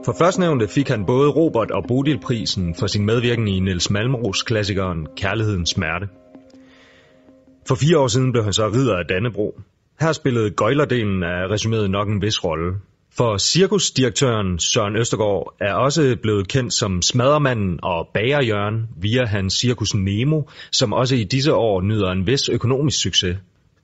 For 0.04 0.14
førstnævnte 0.18 0.68
fik 0.68 0.88
han 0.88 1.06
både 1.06 1.30
Robert 1.30 1.70
og 1.70 1.84
Bodilprisen 1.88 2.74
for 2.74 2.86
sin 2.86 3.06
medvirken 3.06 3.48
i 3.48 3.60
Niels 3.60 3.90
Malmros 3.90 4.42
klassikeren 4.42 5.06
Kærlighedens 5.16 5.70
Smerte. 5.70 6.08
For 7.68 7.74
fire 7.74 7.98
år 7.98 8.06
siden 8.06 8.32
blev 8.32 8.44
han 8.44 8.52
så 8.52 8.68
ridder 8.68 8.96
af 8.96 9.04
Dannebro. 9.08 9.60
Her 10.00 10.12
spillede 10.12 10.50
gøjlerdelen 10.50 11.22
af 11.22 11.46
resuméet 11.46 11.86
nok 11.86 12.08
en 12.08 12.22
vis 12.22 12.44
rolle. 12.44 12.72
For 13.16 13.36
cirkusdirektøren 13.36 14.58
Søren 14.58 14.96
Østergaard 14.96 15.54
er 15.60 15.74
også 15.74 16.16
blevet 16.22 16.48
kendt 16.48 16.72
som 16.72 17.02
smadermanden 17.02 17.78
og 17.82 18.08
bagerjørn 18.14 18.88
via 18.96 19.24
hans 19.24 19.54
cirkus 19.54 19.94
Nemo, 19.94 20.42
som 20.72 20.92
også 20.92 21.14
i 21.14 21.24
disse 21.24 21.54
år 21.54 21.82
nyder 21.82 22.10
en 22.10 22.26
vis 22.26 22.48
økonomisk 22.48 23.02
succes. 23.02 23.36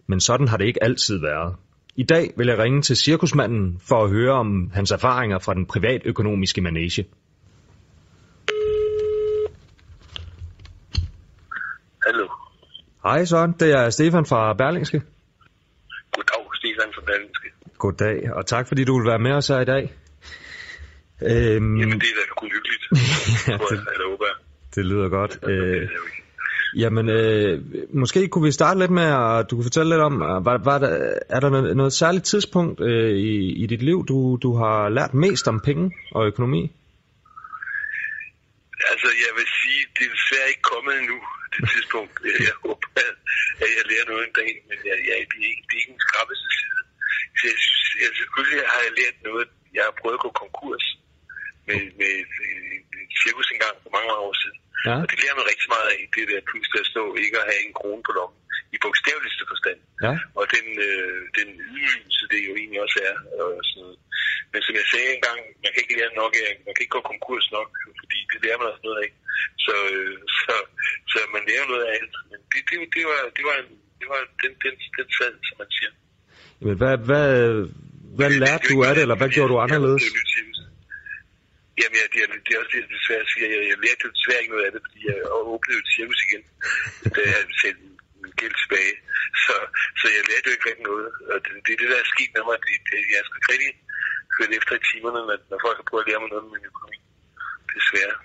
Men 0.07 0.21
sådan 0.21 0.49
har 0.49 0.57
det 0.57 0.67
ikke 0.67 0.85
altid 0.85 1.21
været. 1.21 1.55
I 1.97 2.03
dag 2.03 2.31
vil 2.37 2.47
jeg 2.47 2.59
ringe 2.59 2.83
til 2.83 2.97
cirkusmanden 2.97 3.81
for 3.89 4.05
at 4.05 4.11
høre 4.11 4.33
om 4.33 4.71
hans 4.75 4.91
erfaringer 4.91 5.39
fra 5.39 5.55
den 5.55 5.67
privatøkonomiske 5.67 6.61
manege. 6.61 7.05
Hallo. 12.07 12.29
Hej 13.05 13.25
Søren, 13.25 13.53
det 13.61 13.71
er 13.73 13.91
Stefan 13.91 14.27
fra 14.27 14.53
Berlingske. 14.55 15.03
Goddag, 16.13 16.45
Stefan 16.55 16.91
fra 16.95 17.03
Berlingske. 17.07 17.49
Goddag, 17.79 18.33
og 18.33 18.47
tak 18.47 18.69
fordi 18.69 18.85
du 18.85 18.99
vil 18.99 19.07
være 19.09 19.19
med 19.19 19.33
os 19.33 19.49
her 19.49 19.61
i 19.61 19.65
dag. 19.65 19.83
Øhm, 21.23 21.79
Jamen, 21.81 22.01
det 22.01 22.09
er 22.13 22.17
da 22.21 22.35
kun 22.41 22.51
hyggeligt. 22.57 22.85
ja, 23.49 23.53
det, 23.53 23.61
det, 23.71 23.93
eller 23.95 24.11
håber 24.11 24.25
jeg. 24.31 24.37
det 24.75 24.87
lyder 24.87 25.09
godt. 25.09 25.31
Det 25.31 25.43
er 25.43 25.65
Øh, 25.65 25.67
det 25.67 25.81
jo 25.81 26.05
ikke. 26.07 26.24
Jamen, 26.83 27.07
øh, 27.19 27.61
måske 28.01 28.29
kunne 28.29 28.45
vi 28.45 28.53
starte 28.53 28.79
lidt 28.81 28.91
med, 28.91 29.03
at 29.03 29.51
du 29.51 29.57
kan 29.57 29.69
fortælle 29.69 29.91
lidt 29.93 30.05
om, 30.09 30.15
øh, 30.23 30.45
var, 30.47 30.57
var 30.71 30.79
der, 30.85 30.93
er 31.29 31.41
der 31.41 31.51
noget, 31.51 31.77
noget 31.77 31.93
særligt 31.93 32.25
tidspunkt 32.25 32.81
øh, 32.81 33.15
i, 33.33 33.35
i 33.63 33.67
dit 33.67 33.83
liv, 33.83 33.99
du, 34.11 34.39
du 34.45 34.51
har 34.63 34.89
lært 34.89 35.15
mest 35.15 35.49
om 35.49 35.61
penge 35.69 35.85
og 36.17 36.27
økonomi? 36.31 36.63
Altså, 38.91 39.09
jeg 39.25 39.33
vil 39.39 39.49
sige, 39.61 39.81
det 39.97 40.05
er 40.07 40.13
desværre 40.17 40.49
ikke 40.53 40.67
kommet 40.73 40.93
endnu, 41.01 41.19
det 41.53 41.61
tidspunkt. 41.75 42.15
Jeg 42.49 42.57
håber, 42.65 42.89
at 43.63 43.71
jeg 43.77 43.85
lærer 43.91 44.07
noget 44.11 44.23
en 44.29 44.35
dag, 44.41 44.53
men 44.69 44.79
jeg, 44.89 44.97
jeg, 45.09 45.17
det, 45.31 45.39
er 45.45 45.49
ikke, 45.53 45.65
det 45.69 45.75
er 45.77 45.81
ikke 45.83 45.95
en 45.99 46.07
skrappeste 46.09 46.49
side. 46.59 46.81
Så 47.39 47.43
jeg, 47.51 47.59
synes, 47.65 47.85
jeg, 48.03 48.11
selvfølgelig 48.21 48.61
har 48.73 48.81
jeg 48.87 48.93
lært 49.01 49.17
noget. 49.29 49.49
Jeg 49.77 49.83
har 49.87 49.95
prøvet 50.01 50.17
at 50.19 50.25
gå 50.27 50.31
konkurs 50.43 50.87
med, 51.69 51.81
med 51.99 52.11
et 52.23 52.33
cirkus 53.23 53.49
engang 53.55 53.75
for 53.83 53.91
mange 53.97 54.13
år 54.25 54.35
siden. 54.43 54.59
Ja. 54.89 54.97
Og 55.03 55.07
det 55.11 55.19
lærer 55.23 55.37
man 55.41 55.47
rigtig 55.53 55.69
meget 55.75 55.89
af, 55.95 56.01
det 56.15 56.25
der 56.31 56.49
pludselig 56.51 56.81
at 56.85 56.91
stå 56.93 57.03
ikke 57.25 57.37
at 57.41 57.49
have 57.51 57.63
en 57.67 57.75
krone 57.79 58.03
på 58.07 58.13
lommen, 58.19 58.41
i 58.75 58.77
bogstaveligste 58.85 59.45
forstand. 59.53 59.79
Ja. 60.07 60.15
Og 60.39 60.45
den, 60.55 60.67
øh, 60.89 61.21
den 61.39 61.49
ydmygelse, 61.77 62.25
det 62.33 62.41
jo 62.49 62.53
egentlig 62.61 62.81
også 62.87 62.99
er. 63.11 63.17
Og 63.43 63.51
sådan. 63.71 63.97
Men 64.53 64.61
som 64.67 64.75
jeg 64.81 64.87
sagde 64.93 65.11
engang, 65.17 65.39
man 65.63 65.71
kan 65.73 65.83
ikke 65.85 65.97
lære 65.99 66.21
nok 66.23 66.33
af, 66.45 66.51
man 66.67 66.73
kan 66.73 66.83
ikke 66.85 66.97
gå 66.99 67.03
konkurs 67.13 67.47
nok, 67.59 67.71
fordi 68.01 68.19
det 68.31 68.39
lærer 68.45 68.59
man 68.61 68.69
også 68.73 68.85
noget 68.89 69.01
af. 69.05 69.11
Så, 69.67 69.75
øh, 69.95 70.17
så, 70.41 70.55
så 71.13 71.19
man 71.35 71.43
lærer 71.49 71.67
noget 71.73 71.85
af 71.87 71.93
alt. 71.99 72.15
Men 72.31 72.39
det, 72.53 72.61
det, 72.69 72.77
det 72.97 73.05
var, 73.11 73.21
det 73.37 73.45
var, 73.49 73.57
en, 73.63 73.71
det 74.01 74.07
var 74.13 74.21
den, 74.43 74.53
den, 74.65 74.75
den 74.99 75.09
sad, 75.19 75.35
som 75.49 75.57
man 75.63 75.71
siger. 75.77 75.93
Jamen, 76.61 76.77
hvad, 76.81 76.97
hvad, 77.09 77.29
hvad 78.19 78.31
lærte 78.43 78.65
du 78.73 78.77
af 78.89 78.93
det, 78.95 79.03
eller 79.07 79.19
hvad 79.21 79.31
gjorde 79.35 79.51
du 79.53 79.59
anderledes? 79.67 80.03
Jeg, 80.07 80.13
jeg, 80.15 80.45
jeg, 80.49 80.54
Jamen, 81.79 81.97
ja, 82.01 82.05
det, 82.13 82.19
er, 82.25 82.29
det 82.47 82.51
er 82.53 82.61
også 82.63 82.73
det, 82.75 82.81
jeg 82.85 82.91
desværre 82.97 83.27
siger. 83.33 83.47
Jeg, 83.55 83.63
jeg 83.71 83.79
lærte 83.85 84.03
jo 84.07 84.11
desværre 84.17 84.41
ikke 84.43 84.55
noget 84.55 84.67
af 84.69 84.73
det, 84.75 84.83
fordi 84.87 85.01
jeg 85.11 85.17
åbnede 85.55 85.79
et 85.83 85.89
cirkus 85.97 86.21
igen, 86.27 86.43
da 87.15 87.21
jeg 87.33 87.41
selv 87.63 87.79
min 88.23 88.35
gæld 88.41 88.57
tilbage. 88.63 88.95
Så, 89.45 89.55
så 90.01 90.07
jeg 90.17 90.23
lærte 90.31 90.47
jo 90.49 90.53
ikke 90.57 90.69
rigtig 90.71 90.87
noget. 90.93 91.09
Og 91.33 91.37
det, 91.45 91.51
det 91.65 91.73
er 91.75 91.81
det, 91.83 91.89
der 91.93 91.99
er 92.05 92.09
sket 92.15 92.31
med 92.37 92.45
mig. 92.49 92.57
Det, 92.67 92.75
det, 92.89 92.99
jeg 93.17 93.23
skal 93.29 93.41
rigtig 93.53 93.73
hørt 94.37 94.53
efter 94.59 94.73
i 94.81 94.83
timerne, 94.91 95.21
når, 95.29 95.37
når 95.51 95.59
folk 95.67 95.77
har 95.81 95.87
prøvet 95.91 96.05
at 96.05 96.09
lære 96.09 96.21
mig 96.23 96.31
noget 96.33 96.45
om 96.45 96.51
min 96.55 96.69
økonomi. 96.71 96.99
Desværre. 97.77 98.17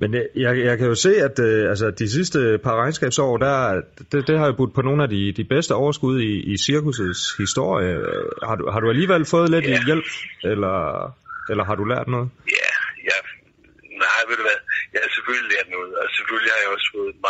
Men 0.00 0.08
jeg, 0.14 0.24
jeg, 0.44 0.52
jeg 0.68 0.74
kan 0.78 0.86
jo 0.92 0.94
se, 1.06 1.12
at 1.28 1.36
øh, 1.48 1.70
altså, 1.72 1.86
de 1.90 2.08
sidste 2.16 2.38
par 2.64 2.76
regnskabsår, 2.82 3.32
der, 3.46 3.82
det, 4.12 4.18
det 4.28 4.38
har 4.38 4.46
jo 4.46 4.54
budt 4.60 4.74
på 4.74 4.82
nogle 4.88 5.02
af 5.02 5.08
de, 5.08 5.22
de 5.40 5.44
bedste 5.54 5.72
overskud 5.82 6.16
i, 6.30 6.32
i 6.52 6.54
cirkusets 6.66 7.22
historie. 7.42 7.92
Har 8.48 8.56
du, 8.60 8.64
har 8.72 8.80
du 8.80 8.88
alligevel 8.94 9.24
fået 9.34 9.50
lidt 9.50 9.66
Ja. 9.68 9.84
hjælp, 9.88 10.08
eller, 10.52 10.76
eller 11.50 11.64
har 11.68 11.76
du 11.80 11.84
lært 11.92 12.08
noget? 12.14 12.28
Ja, 12.58 12.70
jeg, 13.08 13.18
nej, 14.04 14.20
ved 14.28 14.36
du 14.40 14.44
hvad, 14.48 14.60
jeg 14.92 15.00
har 15.04 15.10
selvfølgelig 15.16 15.48
lært 15.54 15.68
noget, 15.76 15.92
og 16.00 16.06
selvfølgelig 16.16 16.52
har 16.54 16.60
jeg 16.64 16.70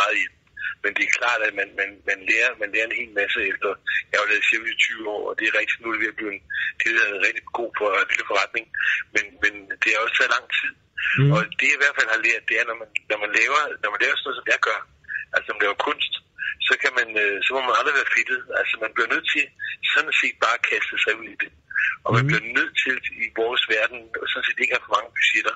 meget 0.07 0.19
hjælp. 0.21 0.35
Men 0.83 0.91
det 0.97 1.03
er 1.05 1.17
klart, 1.19 1.41
at 1.47 1.53
man, 1.59 1.69
man, 1.79 1.89
man, 2.09 2.19
lærer, 2.29 2.51
man 2.61 2.69
lærer 2.73 2.87
en 2.89 2.99
hel 3.01 3.11
masse 3.21 3.39
efter. 3.51 3.69
Jeg 4.09 4.17
har 4.19 4.27
lavet 4.31 4.47
cirka 4.49 4.67
i 4.75 4.77
20 4.79 5.09
år, 5.15 5.23
og 5.29 5.33
det 5.37 5.45
er 5.45 5.53
rigtig 5.59 5.75
nu 5.79 5.87
er 5.89 5.93
det 5.95 6.01
ved 6.03 6.13
at 6.13 6.19
blive 6.19 6.33
en, 6.35 6.41
det 6.79 6.87
er 6.89 7.07
en 7.15 7.25
rigtig 7.27 7.43
god 7.59 7.71
for, 7.77 7.87
lille 8.11 8.25
forretning. 8.31 8.65
Men, 9.15 9.25
men 9.43 9.53
det 9.81 9.89
har 9.91 10.01
også 10.05 10.17
taget 10.17 10.35
lang 10.37 10.47
tid. 10.59 10.71
Mm. 10.77 11.23
Mm. 11.23 11.31
Og 11.35 11.39
det 11.59 11.67
jeg 11.69 11.77
i 11.77 11.81
hvert 11.83 11.97
fald 11.97 12.09
har 12.15 12.21
lært, 12.27 12.43
det 12.49 12.55
er, 12.59 12.65
når 12.69 12.77
man, 12.81 12.89
når 13.11 13.17
man, 13.23 13.31
laver, 13.39 13.61
når 13.81 13.89
man 13.93 14.01
laver 14.03 14.15
sådan 14.15 14.27
noget, 14.27 14.39
som 14.39 14.51
jeg 14.53 14.59
gør, 14.69 14.79
altså 15.33 15.45
når 15.47 15.55
man 15.57 15.65
laver 15.65 15.79
kunst, 15.89 16.13
så, 16.67 16.73
kan 16.81 16.91
man, 16.99 17.09
øh, 17.23 17.35
så 17.45 17.49
må 17.55 17.59
man 17.67 17.77
aldrig 17.79 17.95
være 17.99 18.13
fedtet. 18.15 18.39
Altså 18.59 18.73
man 18.83 18.91
bliver 18.95 19.09
nødt 19.13 19.27
til 19.33 19.45
sådan 19.93 20.15
set 20.21 20.35
bare 20.43 20.57
at 20.59 20.65
kaste 20.71 20.95
sig 21.03 21.13
ud 21.21 21.27
i 21.35 21.37
det. 21.43 21.51
Og 22.05 22.09
man 22.15 22.23
Mhm. 22.23 22.29
bliver 22.29 22.45
nødt 22.57 22.75
til 22.83 22.95
i 23.25 23.27
vores 23.41 23.63
verden, 23.75 23.99
og 24.21 24.25
sådan 24.29 24.45
set 24.47 24.59
ikke 24.61 24.75
have 24.75 24.85
for 24.85 24.95
mange 24.97 25.11
budgetter, 25.17 25.55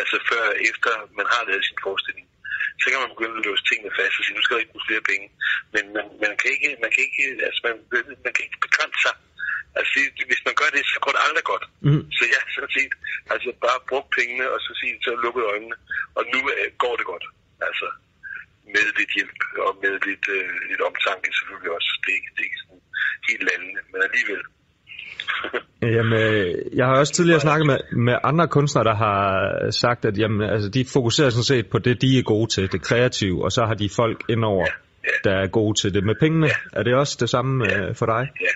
altså 0.00 0.16
før 0.30 0.44
efter 0.70 0.92
man 1.18 1.26
har 1.34 1.42
lavet 1.48 1.64
sin 1.68 1.78
forestilling. 1.86 2.26
Så 2.80 2.86
kan 2.90 3.00
man 3.02 3.12
begynde 3.14 3.38
at 3.38 3.46
låse 3.46 3.64
tingene 3.68 3.96
fast 3.98 4.18
og 4.18 4.24
sige, 4.24 4.36
nu 4.36 4.42
skal 4.42 4.54
der 4.54 4.62
ikke 4.64 4.74
bruge 4.74 4.88
flere 4.88 5.08
penge. 5.10 5.26
Men 5.74 5.84
man, 5.94 6.06
man, 6.24 6.32
kan 6.40 6.48
ikke, 6.54 6.70
man 6.84 6.90
kan 6.94 7.02
ikke, 7.08 7.24
altså 7.46 7.60
man, 7.66 7.74
man 8.24 8.32
kan 8.34 8.44
ikke 8.46 8.64
begrænse 8.66 9.00
sig. 9.06 9.16
Altså, 9.78 9.94
hvis 10.30 10.42
man 10.48 10.54
gør 10.60 10.70
det, 10.74 10.82
så 10.92 10.98
går 11.04 11.12
det 11.14 11.22
aldrig 11.26 11.44
godt. 11.52 11.64
Mm. 11.86 12.02
Så 12.16 12.22
ja, 12.34 12.40
sådan 12.54 12.74
set, 12.78 12.92
altså 13.32 13.48
bare 13.64 13.86
brug 13.88 14.06
pengene, 14.18 14.46
og 14.54 14.58
så 14.64 14.70
sige, 14.80 14.94
så 15.04 15.10
lukket 15.24 15.44
øjnene, 15.52 15.76
og 16.18 16.22
nu 16.32 16.38
øh, 16.52 16.68
går 16.82 16.94
det 16.98 17.06
godt. 17.12 17.26
Altså, 17.68 17.86
med 18.74 18.86
lidt 18.98 19.12
hjælp, 19.18 19.40
og 19.66 19.72
med 19.82 19.92
lidt, 20.08 20.26
øh, 20.36 20.50
lidt 20.70 20.82
omtanke 20.88 21.28
selvfølgelig 21.38 21.70
også. 21.78 21.90
Det 22.02 22.10
er 22.12 22.18
ikke, 22.20 22.32
det 22.34 22.42
er 22.42 22.48
ikke 22.50 22.62
sådan 22.62 22.82
helt 23.28 23.48
alligevel. 23.54 23.77
Jamen, 25.96 26.12
øh, 26.22 26.54
jeg 26.78 26.86
har 26.86 26.96
også 27.02 27.12
tidligere 27.14 27.40
snakket 27.40 27.66
med, 27.66 27.78
med 28.06 28.16
andre 28.30 28.46
kunstnere, 28.56 28.84
der 28.90 28.96
har 29.06 29.20
sagt, 29.82 30.00
at 30.04 30.14
jamen, 30.22 30.40
altså, 30.54 30.68
de 30.76 30.82
fokuserer 30.96 31.30
sådan 31.30 31.50
set 31.52 31.66
på 31.74 31.78
det, 31.86 31.94
de 32.02 32.08
er 32.18 32.22
gode 32.34 32.48
til, 32.54 32.64
det 32.72 32.80
kreative, 32.88 33.38
og 33.46 33.50
så 33.56 33.62
har 33.68 33.76
de 33.82 33.88
folk 34.00 34.18
indover, 34.34 34.66
Ja, 34.70 34.74
ja. 35.08 35.16
der 35.26 35.34
er 35.44 35.48
gode 35.58 35.74
til 35.80 35.90
det. 35.94 36.02
Med 36.08 36.16
pengene, 36.24 36.46
Ja. 36.46 36.56
er 36.78 36.82
det 36.86 36.94
også 37.02 37.14
det 37.22 37.30
samme 37.36 37.54
ja. 37.64 37.92
for 38.00 38.06
dig? 38.14 38.22
Ja, 38.46 38.52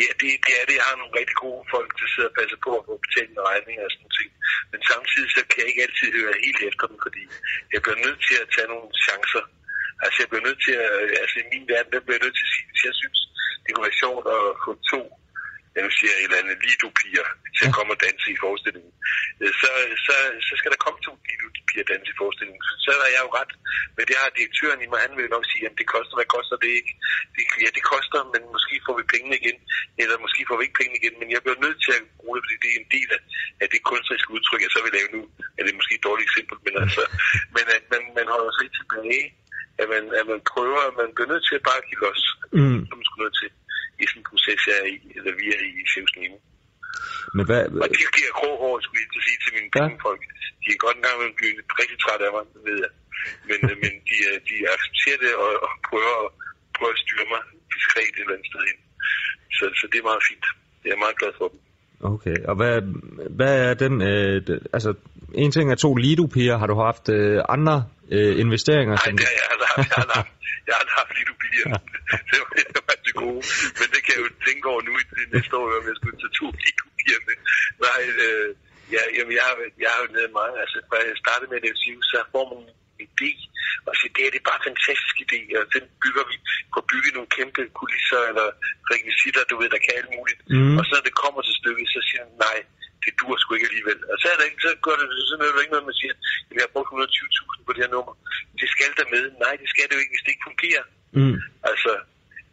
ja 0.00 0.08
det, 0.20 0.30
det 0.46 0.54
er 0.60 0.64
det. 0.68 0.74
Jeg 0.80 0.86
har 0.90 0.96
nogle 1.00 1.14
rigtig 1.20 1.36
gode 1.46 1.62
folk, 1.74 1.90
der 2.00 2.06
sidder 2.12 2.30
og 2.32 2.36
passer 2.40 2.58
på 2.66 2.70
at 2.78 2.82
få 2.88 2.94
betalt 3.06 3.30
med 3.36 3.42
regninger 3.52 3.84
og 3.88 3.92
sådan 3.94 4.12
ting. 4.18 4.30
Men 4.72 4.80
samtidig 4.92 5.28
så 5.36 5.40
kan 5.48 5.56
jeg 5.60 5.68
ikke 5.70 5.82
altid 5.86 6.08
høre 6.18 6.34
helt 6.46 6.60
efter 6.70 6.84
dem, 6.90 6.98
fordi 7.06 7.22
jeg 7.74 7.80
bliver 7.84 8.00
nødt 8.06 8.20
til 8.28 8.36
at 8.42 8.48
tage 8.54 8.68
nogle 8.74 8.88
chancer. 9.06 9.44
Altså 10.04 10.16
jeg 10.22 10.28
bliver 10.30 10.44
nødt 10.48 10.60
til 10.66 10.74
at, 10.86 10.94
altså 11.22 11.36
i 11.42 11.46
min 11.52 11.64
verden, 11.72 11.90
der 11.94 12.00
bliver 12.04 12.16
jeg 12.18 12.24
nødt 12.26 12.36
til 12.38 12.46
at 12.48 12.52
sige, 12.54 12.66
hvis 12.70 12.82
jeg 12.88 12.94
synes, 13.02 13.18
det 13.62 13.70
kunne 13.70 13.86
være 13.88 14.02
sjovt 14.04 14.24
at 14.36 14.42
få 14.64 14.70
to, 14.92 15.00
siger 15.98 16.12
et 16.14 16.24
eller 16.26 16.40
andet, 16.42 16.56
lido-piger 16.66 17.26
til 17.56 17.64
at 17.68 17.74
komme 17.76 17.90
og 17.94 18.00
danse 18.06 18.26
i 18.34 18.38
forestillingen, 18.44 18.92
øh, 19.42 19.52
så, 19.60 19.68
så, 20.06 20.14
så 20.46 20.52
skal 20.60 20.70
der 20.72 20.80
komme 20.84 20.98
to 21.06 21.12
lido-piger 21.28 21.84
danse 21.92 22.08
i 22.14 22.18
forestillingen. 22.22 22.62
Så, 22.84 22.90
er 23.06 23.12
jeg 23.16 23.22
jo 23.26 23.30
ret. 23.40 23.52
Men 23.96 24.04
det 24.08 24.16
har 24.20 24.36
direktøren 24.38 24.80
i 24.84 24.88
mig, 24.92 25.00
han 25.06 25.14
vil 25.18 25.34
nok 25.36 25.46
sige, 25.52 25.64
at 25.68 25.74
det 25.80 25.86
koster, 25.94 26.14
hvad 26.18 26.30
koster 26.36 26.56
det 26.64 26.70
ikke? 26.80 26.92
Det, 27.34 27.42
ja, 27.64 27.70
det 27.78 27.84
koster, 27.92 28.20
men 28.34 28.42
måske 28.54 28.74
får 28.86 28.94
vi 29.00 29.04
pengene 29.14 29.36
igen, 29.40 29.58
eller 30.02 30.16
måske 30.24 30.40
får 30.48 30.56
vi 30.58 30.62
ikke 30.66 30.78
pengene 30.80 30.98
igen, 31.00 31.14
men 31.20 31.28
jeg 31.34 31.40
bliver 31.44 31.60
nødt 31.64 31.80
til 31.84 31.92
at 31.98 32.02
bruge 32.20 32.34
det, 32.36 32.42
fordi 32.44 32.56
det 32.62 32.70
er 32.72 32.78
en 32.82 32.90
del 32.96 33.08
af, 33.16 33.20
af 33.62 33.66
det 33.72 33.80
kunstneriske 33.90 34.30
udtryk, 34.36 34.62
jeg 34.64 34.72
så 34.74 34.80
vil 34.84 34.96
lave 34.98 35.10
nu. 35.16 35.22
Er 35.58 35.62
det 35.64 35.78
måske 35.78 35.94
et 35.98 36.06
dårligt 36.08 36.28
eksempel, 36.28 36.56
men 36.66 36.74
altså, 36.82 37.02
men 37.56 37.64
at 37.76 37.84
man, 37.92 38.02
man 38.18 38.26
holder 38.34 38.52
sig 38.58 38.68
tilbage, 38.78 39.24
at 39.82 39.86
man, 39.92 40.04
at 40.20 40.26
man 40.32 40.40
prøver, 40.52 40.80
at 40.88 40.94
man 41.00 41.08
bliver 41.14 41.30
nødt 41.32 41.44
til 41.48 41.58
at 41.58 41.64
bare 41.70 41.82
give 41.88 42.02
los, 42.06 42.22
Mm. 42.58 42.80
som 42.88 42.96
man 42.98 43.06
skulle 43.08 43.24
nødt 43.26 43.38
til 43.40 43.48
i 44.02 44.04
sådan 44.08 44.20
en 44.22 44.28
proces, 44.30 44.60
jeg 44.68 44.76
er 44.82 44.86
i, 44.94 44.96
eller 45.16 45.32
vi 45.40 45.46
er 45.54 45.60
i 45.68 45.70
i 45.82 45.84
Sjævs 45.90 46.14
Nemo. 46.18 46.38
Men 47.36 47.44
hvad, 47.48 47.62
Og 47.84 47.88
de 47.98 48.04
giver 48.16 48.32
grå 48.40 48.50
hår, 48.62 48.74
skulle 48.84 49.00
jeg 49.02 49.10
til 49.12 49.20
at 49.22 49.26
sige 49.28 49.38
til 49.44 49.52
mine 49.56 49.70
Ja. 49.78 49.86
De 50.62 50.68
er 50.74 50.80
godt 50.84 50.96
en 50.98 51.04
gang 51.06 51.14
imellem 51.16 51.36
blive 51.40 51.54
rigtig 51.80 51.98
trætte 52.04 52.22
af 52.28 52.32
mig, 52.36 52.44
det 52.54 52.62
ved 52.68 52.78
jeg. 52.84 52.92
Men, 53.48 53.58
øh, 53.70 53.76
men 53.82 53.92
de, 54.08 54.16
øh, 54.30 54.36
de 54.48 54.54
accepterer 54.74 55.18
det 55.24 55.32
og, 55.44 55.50
og 55.64 55.70
prøver, 55.88 56.14
at, 56.24 56.28
prøver 56.76 56.92
at 56.96 57.02
styre 57.04 57.26
mig 57.32 57.42
diskret 57.72 58.08
et 58.10 58.18
eller 58.22 58.34
andet 58.36 58.48
sted 58.50 58.62
ind. 58.70 58.80
Så, 59.56 59.64
så 59.78 59.84
det 59.90 59.98
er 59.98 60.06
meget 60.10 60.24
fint. 60.30 60.46
Jeg 60.84 60.92
er 60.96 61.02
meget 61.04 61.18
glad 61.20 61.32
for 61.38 61.48
dem. 61.52 61.60
Okay, 62.12 62.38
og 62.50 62.54
hvad, 62.60 62.74
hvad 63.38 63.54
er 63.68 63.74
den, 63.84 63.94
øh, 64.10 64.36
altså, 64.76 64.90
en 65.34 65.50
ting 65.52 65.66
er 65.70 65.74
to 65.74 65.94
lido-piger, 65.94 66.56
har 66.58 66.66
du 66.66 66.76
haft 66.88 67.08
øh, 67.08 67.42
andre 67.48 67.76
øh, 68.14 68.32
investeringer? 68.44 68.94
Nej, 69.00 69.10
det 69.18 69.26
har 69.30 69.36
jeg 69.40 69.46
aldrig 69.52 69.68
haft. 69.74 69.88
Jeg 69.88 69.96
har 70.02 70.10
haft, 70.18 70.32
jeg 70.68 70.74
har 70.80 70.86
haft 70.98 71.12
bier. 71.42 71.66
Det 72.30 72.38
var, 72.42 72.50
det 72.74 72.82
var 72.88 72.96
det 73.06 73.14
gode. 73.22 73.42
Men 73.78 73.86
det 73.94 74.00
kan 74.04 74.12
jeg 74.16 74.22
jo 74.26 74.30
tænke 74.46 74.64
over 74.72 74.82
nu 74.88 74.92
i 75.02 75.04
det 75.22 75.28
næste 75.34 75.52
år, 75.60 75.66
om 75.80 75.84
jeg 75.90 75.96
skulle 75.98 76.16
tage 76.22 76.34
to 76.40 76.46
bier 76.98 77.20
med. 77.26 77.36
Nej, 77.86 78.00
øh, 78.24 78.48
ja, 78.94 79.02
jamen, 79.16 79.32
jeg, 79.38 79.44
har, 79.48 79.54
jeg 79.84 79.90
har 79.94 80.00
jo 80.04 80.08
lavet 80.16 80.32
meget. 80.40 80.54
Altså, 80.62 80.76
da 80.90 80.96
jeg 81.10 81.16
startede 81.24 81.48
med 81.52 81.60
det, 81.64 81.72
så 82.12 82.18
får 82.32 82.44
man 82.50 82.58
en 82.64 83.08
idé 83.08 83.32
og 83.88 83.94
sige, 83.98 84.12
det 84.14 84.22
her 84.24 84.32
det 84.34 84.40
er 84.42 84.50
bare 84.50 84.60
en 84.62 84.68
fantastisk 84.70 85.16
idé, 85.26 85.40
og 85.60 85.64
den 85.74 85.84
bygger 86.02 86.24
vi 86.30 86.36
på 86.72 86.78
at 86.82 86.88
bygge 86.92 87.10
nogle 87.16 87.30
kæmpe 87.36 87.62
kulisser 87.80 88.22
eller 88.30 88.48
rekvisitter, 88.92 89.42
du 89.50 89.54
ved, 89.60 89.68
der 89.74 89.80
kan 89.84 89.92
alt 90.00 90.12
muligt. 90.18 90.40
Mm. 90.54 90.76
Og 90.78 90.82
så 90.84 90.90
når 90.96 91.04
det 91.08 91.14
kommer 91.22 91.40
til 91.44 91.54
stykket, 91.60 91.86
så 91.94 92.00
siger 92.08 92.20
han, 92.24 92.32
nej, 92.46 92.58
det 93.06 93.14
dur 93.20 93.34
sgu 93.38 93.50
ikke 93.54 93.70
alligevel. 93.70 94.00
Og 94.10 94.16
så 94.20 94.26
er 94.32 94.36
der 94.38 94.48
ikke, 94.48 94.62
så 94.66 94.70
gør 94.86 94.96
det, 95.00 95.06
så 95.28 95.32
er 95.34 95.52
det 95.54 95.64
ikke 95.64 95.74
noget, 95.74 95.90
man 95.90 96.00
siger, 96.00 96.14
at 96.48 96.54
vi 96.56 96.60
har 96.64 96.72
brugt 96.74 96.90
120.000 96.92 97.66
på 97.66 97.72
det 97.72 97.82
her 97.84 97.94
nummer. 97.96 98.14
Det 98.60 98.68
skal 98.74 98.92
der 98.98 99.06
med. 99.14 99.24
Nej, 99.44 99.54
det 99.60 99.68
skal 99.72 99.84
det 99.86 99.94
jo 99.96 100.02
ikke, 100.02 100.14
hvis 100.14 100.24
det 100.24 100.32
ikke 100.34 100.48
fungerer. 100.50 100.84
Mm. 101.18 101.36
Altså, 101.70 101.92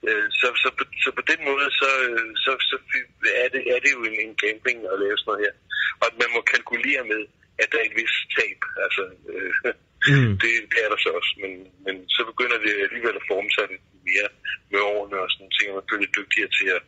øh, 0.08 0.28
så, 0.40 0.48
så, 0.64 0.70
på, 0.78 0.84
så 1.04 1.10
på 1.20 1.24
den 1.32 1.40
måde, 1.50 1.68
så, 1.82 1.90
øh, 2.08 2.30
så, 2.44 2.52
så 2.70 2.76
er, 3.44 3.50
det, 3.54 3.62
er 3.74 3.80
det 3.84 3.92
jo 3.96 4.02
en, 4.10 4.18
en 4.26 4.34
gambling 4.44 4.80
at 4.94 5.00
lave 5.04 5.18
sådan 5.18 5.30
noget 5.30 5.44
her. 5.46 5.54
Og 6.04 6.08
man 6.22 6.30
må 6.36 6.40
kalkulere 6.54 7.04
med, 7.14 7.22
at 7.62 7.68
der 7.72 7.78
er 7.80 7.88
et 7.90 7.98
vis 8.02 8.16
tab. 8.36 8.60
Altså, 8.86 9.04
øh, 9.32 9.74
Mm. 10.12 10.34
det, 10.42 10.52
det 10.72 10.80
er 10.84 10.90
der 10.94 11.00
så 11.06 11.10
også. 11.20 11.34
Men, 11.44 11.54
men 11.86 11.96
så 12.16 12.22
begynder 12.32 12.58
det 12.66 12.74
alligevel 12.86 13.16
at 13.20 13.28
forme 13.32 13.52
sig 13.56 13.66
lidt 13.72 13.86
mere 14.10 14.28
med 14.72 14.80
årene, 14.94 15.18
og 15.24 15.30
sådan 15.32 15.54
ting, 15.58 15.68
og 15.70 15.76
man 15.78 15.86
bliver 15.88 16.02
lidt 16.04 16.18
dygtigere 16.20 16.52
til 16.58 16.68
at, 16.78 16.84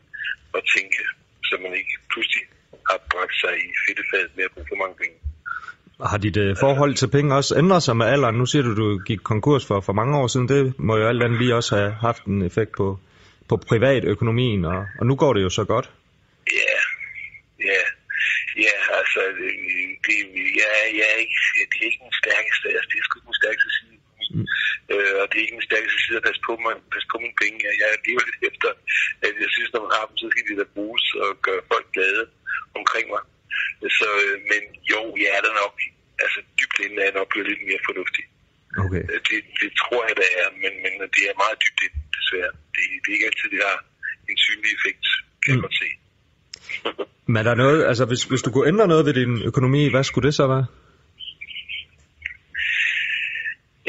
at 0.58 0.64
tænke, 0.76 1.02
så 1.48 1.54
man 1.64 1.74
ikke 1.82 1.96
pludselig 2.12 2.44
har 2.90 3.00
bragt 3.14 3.36
sig 3.44 3.54
i 3.66 3.68
fedtefadet 3.84 4.32
med 4.36 4.44
at 4.48 4.52
bruge 4.54 4.68
for 4.72 4.76
mange 4.84 4.96
penge. 5.02 5.16
Har 6.12 6.18
dit 6.18 6.38
øh, 6.38 6.56
forhold 6.60 6.94
til 6.96 7.08
penge 7.08 7.36
også 7.36 7.58
ændret 7.58 7.84
sig 7.84 7.98
med 7.98 8.06
alderen? 8.06 8.36
Nu 8.36 8.46
siger 8.46 8.64
du, 8.64 8.76
du 8.76 8.88
gik 9.10 9.20
konkurs 9.24 9.66
for, 9.66 9.80
for 9.82 9.94
mange 9.94 10.18
år 10.18 10.28
siden. 10.28 10.48
Det 10.50 10.80
må 10.80 10.98
jo 10.98 11.08
alt 11.08 11.24
andet 11.24 11.40
lige 11.40 11.56
også 11.56 11.76
have 11.76 11.92
haft 11.92 12.24
en 12.26 12.42
effekt 12.42 12.72
på, 12.78 13.00
på 13.50 13.58
privatøkonomien, 13.58 14.66
og, 14.66 14.86
og 15.00 15.06
nu 15.06 15.16
går 15.16 15.34
det 15.34 15.42
jo 15.44 15.50
så 15.50 15.64
godt. 15.64 15.90
Ja, 16.62 16.78
ja, 17.72 17.82
ja, 18.66 18.76
altså, 19.00 19.22
det, 19.40 19.52
det, 20.06 20.18
jeg, 20.62 20.72
jeg 21.00 21.08
er 21.14 21.20
ikke, 21.26 21.40
det 21.72 21.78
er 21.82 21.86
ikke 21.90 22.04
den 22.08 22.16
stærkeste, 22.24 22.66
altså, 22.76 22.88
det 22.92 22.98
er 23.00 23.04
sgu 23.06 23.14
ikke 23.20 23.30
den 23.32 23.40
stærkeste 23.44 23.70
side. 23.78 23.96
Mm. 24.34 24.46
Øh, 24.94 25.14
og 25.22 25.26
det 25.30 25.36
er 25.38 25.44
ikke 25.46 25.58
den 25.60 25.70
stærkeste 25.70 26.00
side 26.06 26.18
at 26.20 26.26
passe 26.28 26.42
på, 26.48 26.54
man, 26.66 26.78
passe 26.94 27.08
på 27.14 27.18
mine 27.24 27.38
penge. 27.42 27.58
Jeg 27.84 27.90
lever 28.08 28.24
lidt 28.30 28.42
efter, 28.52 28.70
at 29.28 29.34
jeg 29.44 29.50
synes, 29.56 29.70
når 29.74 29.82
man 29.86 29.94
har 29.98 30.06
dem, 30.10 30.16
så 30.22 30.26
skal 30.32 30.44
de 30.48 30.54
da 30.62 30.66
bruges 30.76 31.06
og 31.24 31.30
gøre 31.46 31.62
folk 31.72 31.88
glade 31.96 32.24
omkring 32.80 33.06
mig. 33.14 33.24
Så, 34.00 34.08
øh, 34.26 34.36
men 34.52 34.62
jo, 34.94 35.02
jeg 35.24 35.30
er 35.38 35.42
der 35.48 35.54
nok, 35.64 35.74
altså 36.24 36.40
dybt 36.60 36.78
inden 36.84 36.98
er 37.02 37.06
jeg 37.10 37.16
nok 37.20 37.30
blevet 37.32 37.48
lidt 37.52 37.64
mere 37.70 37.82
fornuftig. 37.90 38.24
Okay. 38.86 39.04
Øh, 39.12 39.20
Det, 39.30 39.40
det 39.62 39.70
tror 39.82 40.02
jeg, 40.08 40.16
der 40.22 40.30
er, 40.42 40.48
men, 40.64 40.74
men 40.84 40.94
det 41.16 41.24
er 41.30 41.36
meget 41.44 41.58
dybt 41.64 41.80
inden, 41.86 42.02
desværre. 42.18 42.52
Det, 42.76 42.84
det 43.02 43.08
er 43.10 43.16
ikke 43.18 43.30
altid, 43.32 43.48
det 43.56 43.62
har 43.70 43.78
en 44.32 44.38
synlig 44.48 44.72
effekt, 44.78 45.06
kan 45.44 45.56
Mm. 45.56 45.62
godt 45.66 45.78
se. 45.84 45.90
Men 47.28 47.38
er 47.38 47.44
der 47.44 47.56
noget, 47.64 47.80
altså 47.92 48.06
hvis, 48.06 48.24
hvis 48.24 48.42
du 48.46 48.50
kunne 48.52 48.68
ændre 48.68 48.88
noget 48.88 49.06
ved 49.08 49.14
din 49.22 49.34
økonomi, 49.50 49.82
hvad 49.94 50.04
skulle 50.04 50.26
det 50.28 50.36
så 50.36 50.48
være? 50.48 50.66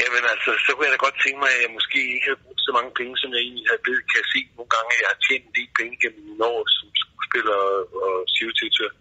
Jamen 0.07 0.25
altså, 0.33 0.51
så 0.65 0.69
kunne 0.71 0.85
jeg 0.87 0.95
da 0.95 1.01
godt 1.07 1.17
tænke 1.23 1.39
mig, 1.43 1.49
at 1.55 1.61
jeg 1.65 1.71
måske 1.77 1.99
ikke 2.13 2.27
havde 2.29 2.43
brugt 2.45 2.61
så 2.67 2.71
mange 2.77 2.91
penge, 2.99 3.13
som 3.21 3.29
jeg 3.33 3.41
egentlig 3.45 3.67
havde 3.69 3.83
blevet. 3.85 4.03
Kan 4.09 4.21
jeg 4.23 4.29
se 4.35 4.39
nogle 4.57 4.71
gange, 4.75 4.89
at 4.93 4.99
jeg 5.01 5.09
har 5.13 5.19
tjent 5.25 5.45
en 5.47 5.55
del 5.57 5.69
penge 5.77 5.95
gennem 6.01 6.21
mine 6.29 6.43
år 6.53 6.61
som 6.75 6.87
skuespiller 7.01 7.57
og, 7.71 7.81
og 8.05 8.15
cirkusdirektør. 8.35 8.91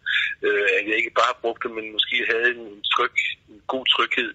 Øh, 0.47 0.67
at 0.77 0.83
jeg 0.89 0.97
ikke 1.01 1.15
bare 1.23 1.41
brugte 1.43 1.63
dem, 1.65 1.73
men 1.79 1.95
måske 1.97 2.17
havde 2.33 2.49
en, 2.57 2.67
tryg, 2.95 3.15
en 3.53 3.61
god 3.75 3.85
tryghed. 3.95 4.31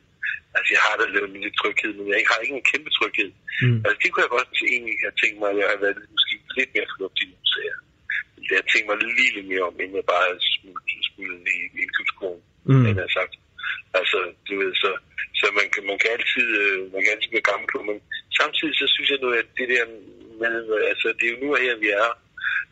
Altså, 0.56 0.70
jeg 0.76 0.82
har 0.88 0.96
da 0.98 1.04
lavet 1.06 1.30
en 1.30 1.38
lille 1.38 1.54
tryghed, 1.62 1.92
men 1.98 2.06
jeg 2.10 2.18
har 2.32 2.40
ikke 2.44 2.58
en 2.60 2.70
kæmpe 2.72 2.92
tryghed. 2.98 3.30
Mm. 3.64 3.80
Altså, 3.86 3.98
det 4.02 4.08
kunne 4.10 4.26
jeg 4.26 4.36
godt 4.38 4.50
egentlig 4.76 4.96
have 5.06 5.16
tænkt 5.22 5.38
mig, 5.40 5.50
at 5.52 5.58
jeg 5.60 5.68
havde 5.70 5.84
været 5.86 6.12
måske 6.16 6.34
lidt 6.58 6.72
mere 6.76 6.92
fornuftig 6.94 7.26
nu, 7.32 7.38
så 7.52 7.58
jeg, 7.68 7.76
jeg 8.50 8.58
har 8.62 8.68
tænkt 8.72 8.88
mig 8.90 8.98
lige 9.18 9.36
lidt 9.36 9.48
mere 9.52 9.68
om, 9.70 9.76
inden 9.84 10.00
jeg 10.02 10.08
bare 10.16 10.28
smule, 10.54 10.82
smule 11.10 11.36
i 11.56 11.62
indkøbskronen, 11.84 12.44
Mm. 12.66 12.74
mm. 12.76 12.86
jeg 12.88 12.96
har 13.06 13.12
sagt. 13.20 13.34
Altså, 14.00 14.20
du 14.48 14.54
ved, 14.62 14.72
så, 14.84 14.90
så 15.42 15.48
man, 15.60 15.68
kan, 15.74 15.84
man, 15.90 15.98
kan 16.02 16.10
altid, 16.16 16.48
øh, 16.64 16.78
man 16.94 17.02
kan 17.02 17.14
altid 17.14 17.30
blive 17.34 17.50
gammel 17.52 17.68
på, 17.74 17.80
men 17.90 17.98
samtidig 18.40 18.76
så 18.82 18.86
synes 18.94 19.10
jeg 19.12 19.20
nu, 19.24 19.30
at 19.42 19.48
det 19.60 19.68
der 19.74 19.84
med, 20.42 20.56
altså, 20.92 21.08
det 21.18 21.26
er 21.26 21.34
jo 21.34 21.42
nu 21.44 21.48
og 21.56 21.60
her, 21.66 21.76
vi 21.84 21.90
er, 22.04 22.10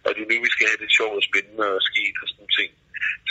og 0.05 0.09
det 0.15 0.21
er 0.21 0.29
nu, 0.29 0.35
vi 0.47 0.51
skal 0.55 0.67
have 0.69 0.81
det 0.83 0.95
sjovt 0.97 1.15
og 1.19 1.25
spændende 1.29 1.67
og 1.77 1.81
sket 1.89 2.15
og 2.21 2.27
sådan 2.31 2.51
ting. 2.59 2.71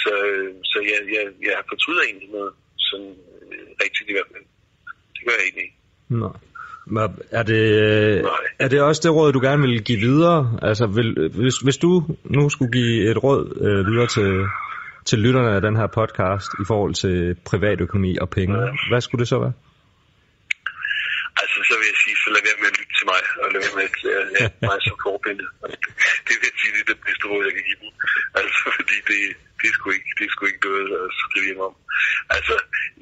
Så, 0.02 0.12
øh, 0.30 0.50
så 0.70 0.78
jeg, 0.90 1.00
jeg, 1.16 1.24
jeg 1.48 1.56
fortryder 1.70 2.02
egentlig 2.08 2.30
noget, 2.36 2.52
sådan 2.88 3.12
øh, 3.44 3.66
rigtigt 3.82 4.08
i 4.10 4.14
hvert 4.16 4.30
fald. 4.32 4.46
Det 5.14 5.22
gør 5.24 5.34
jeg 5.36 5.44
egentlig 5.46 5.64
ikke. 5.68 5.78
Men 6.94 7.10
Er 7.30 7.42
det, 7.42 7.62
Nej. 8.22 8.44
er 8.58 8.68
det 8.68 8.80
også 8.82 9.00
det 9.04 9.14
råd, 9.16 9.32
du 9.32 9.40
gerne 9.40 9.62
vil 9.62 9.84
give 9.84 10.00
videre? 10.08 10.58
Altså, 10.62 10.86
vil, 10.86 11.30
hvis, 11.42 11.56
hvis 11.64 11.76
du 11.76 11.90
nu 12.24 12.48
skulle 12.48 12.72
give 12.72 13.10
et 13.10 13.24
råd 13.24 13.42
øh, 13.66 13.80
videre 13.90 14.08
til, 14.16 14.30
til 15.10 15.18
lytterne 15.24 15.50
af 15.58 15.62
den 15.66 15.74
her 15.80 15.88
podcast 16.00 16.50
i 16.62 16.64
forhold 16.70 16.94
til 17.02 17.16
privatøkonomi 17.50 18.12
og 18.24 18.28
penge, 18.38 18.56
hvad 18.90 19.00
skulle 19.04 19.20
det 19.22 19.30
så 19.34 19.38
være? 19.44 19.54
Altså, 21.40 21.58
så 21.68 21.74
vil 21.78 21.86
jeg 21.92 21.98
sige, 22.04 22.16
så 22.24 22.28
lad 22.34 22.42
være 22.48 22.58
med 22.62 22.68
at 22.72 22.76
lytte 22.80 22.94
til 22.98 23.06
mig, 23.12 23.22
og 23.42 23.46
lad 23.52 23.60
være 23.64 23.76
med 23.78 23.86
at 23.88 23.94
have 24.02 24.26
have 24.38 24.50
mig 24.70 24.78
som 24.86 24.96
forbillede. 25.06 25.50
Det 26.26 26.34
vil 26.38 26.46
jeg 26.50 26.56
sige, 26.60 26.72
det 26.76 26.82
er 26.84 26.90
det 26.92 27.00
bedste 27.06 27.24
råd, 27.30 27.42
jeg 27.48 27.54
kan 27.56 27.64
give 27.68 27.80
dem. 27.82 27.90
Altså, 28.40 28.60
fordi 28.78 28.96
det, 29.08 29.20
det, 29.60 29.66
er 29.70 29.74
sgu 29.76 29.86
ikke, 29.98 30.10
det 30.18 30.24
er 30.26 30.32
sgu 30.34 30.42
ikke 30.50 30.64
noget 30.68 30.88
at 31.02 31.08
skrive 31.24 31.46
hjem 31.48 31.60
om. 31.68 31.74
Altså, 32.36 32.54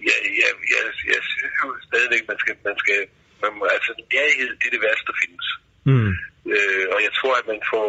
jeg, 0.08 0.18
jeg, 0.42 0.50
jeg, 0.72 0.82
jeg 1.14 1.20
synes 1.32 1.54
jo 1.62 1.68
stadigvæk, 1.88 2.22
man 2.30 2.38
skal, 2.42 2.54
man 2.68 2.76
skal, 2.82 3.00
man 3.42 3.52
må, 3.58 3.64
altså, 3.76 3.90
nærhed, 4.14 4.50
det 4.60 4.66
er 4.68 4.74
det 4.76 4.84
værste, 4.86 5.06
der 5.10 5.16
findes. 5.22 5.46
Mm. 5.90 6.12
Øh, 6.54 6.84
og 6.94 6.98
jeg 7.06 7.12
tror, 7.18 7.34
at 7.40 7.46
man 7.52 7.60
får 7.72 7.88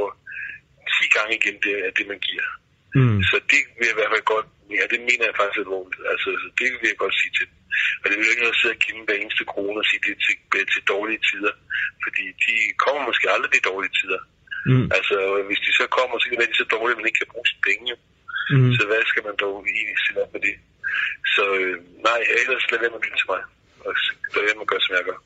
10 0.98 1.16
gange 1.16 1.34
igen 1.40 1.56
det, 1.66 1.76
af 1.88 1.92
det, 1.98 2.06
man 2.14 2.20
giver. 2.28 2.48
Mm. 2.96 3.20
Så 3.30 3.36
det 3.52 3.62
vil 3.78 3.88
jeg 3.88 3.96
i 3.96 4.00
hvert 4.00 4.14
fald 4.14 4.28
godt, 4.34 4.48
ja, 4.78 4.84
det 4.94 5.00
mener 5.10 5.26
jeg 5.28 5.36
faktisk 5.40 5.60
alvorligt. 5.66 6.02
Altså, 6.12 6.28
så 6.42 6.48
det 6.60 6.68
vil 6.80 6.92
jeg 6.92 7.04
godt 7.04 7.16
sige 7.22 7.34
til 7.38 7.46
dem. 7.50 7.58
Og 8.02 8.06
det 8.08 8.16
vil 8.16 8.26
jo 8.28 8.34
ikke 8.34 8.46
noget 8.46 8.58
at 8.58 8.62
sidde 8.62 8.76
og 8.78 8.82
give 8.84 8.96
dem 8.98 9.06
hver 9.08 9.18
eneste 9.24 9.44
krone 9.52 9.78
og 9.82 9.88
sige, 9.90 10.02
det 10.06 10.12
er 10.16 10.22
til, 10.26 10.36
til 10.74 10.84
dårlige 10.94 11.22
tider. 11.30 11.54
Fordi 12.04 12.24
de 12.46 12.56
kommer 12.84 13.02
måske 13.10 13.26
aldrig 13.36 13.52
til 13.54 13.68
dårlige 13.72 13.94
tider. 14.00 14.22
Mm. 14.72 14.88
Altså, 14.98 15.18
hvis 15.48 15.62
de 15.66 15.72
så 15.80 15.86
kommer, 15.98 16.16
så 16.16 16.26
kan 16.26 16.34
det 16.36 16.42
være 16.44 16.54
de 16.54 16.62
så 16.64 16.68
dårlige, 16.76 16.96
at 16.96 17.00
man 17.00 17.10
ikke 17.10 17.22
kan 17.22 17.32
bruge 17.34 17.48
sine 17.50 17.64
penge. 17.70 17.94
Mm. 18.54 18.72
Så 18.78 18.82
hvad 18.90 19.02
skal 19.12 19.24
man 19.28 19.36
dog 19.44 19.54
egentlig 19.74 19.98
stille 20.04 20.22
op 20.24 20.32
med 20.36 20.42
det? 20.48 20.56
Så 21.36 21.44
øh, 21.60 21.76
nej, 22.08 22.20
ellers 22.42 22.66
lad 22.72 22.80
være 22.82 22.92
med 22.94 23.00
at 23.02 23.06
lytte 23.06 23.20
til 23.22 23.30
mig. 23.34 23.42
Og 23.86 23.92
lad 24.34 24.44
være 24.48 24.58
med 24.60 24.66
at 24.68 24.72
gøre, 24.72 24.84
som 24.86 24.94
jeg 24.98 25.06
gør. 25.10 25.20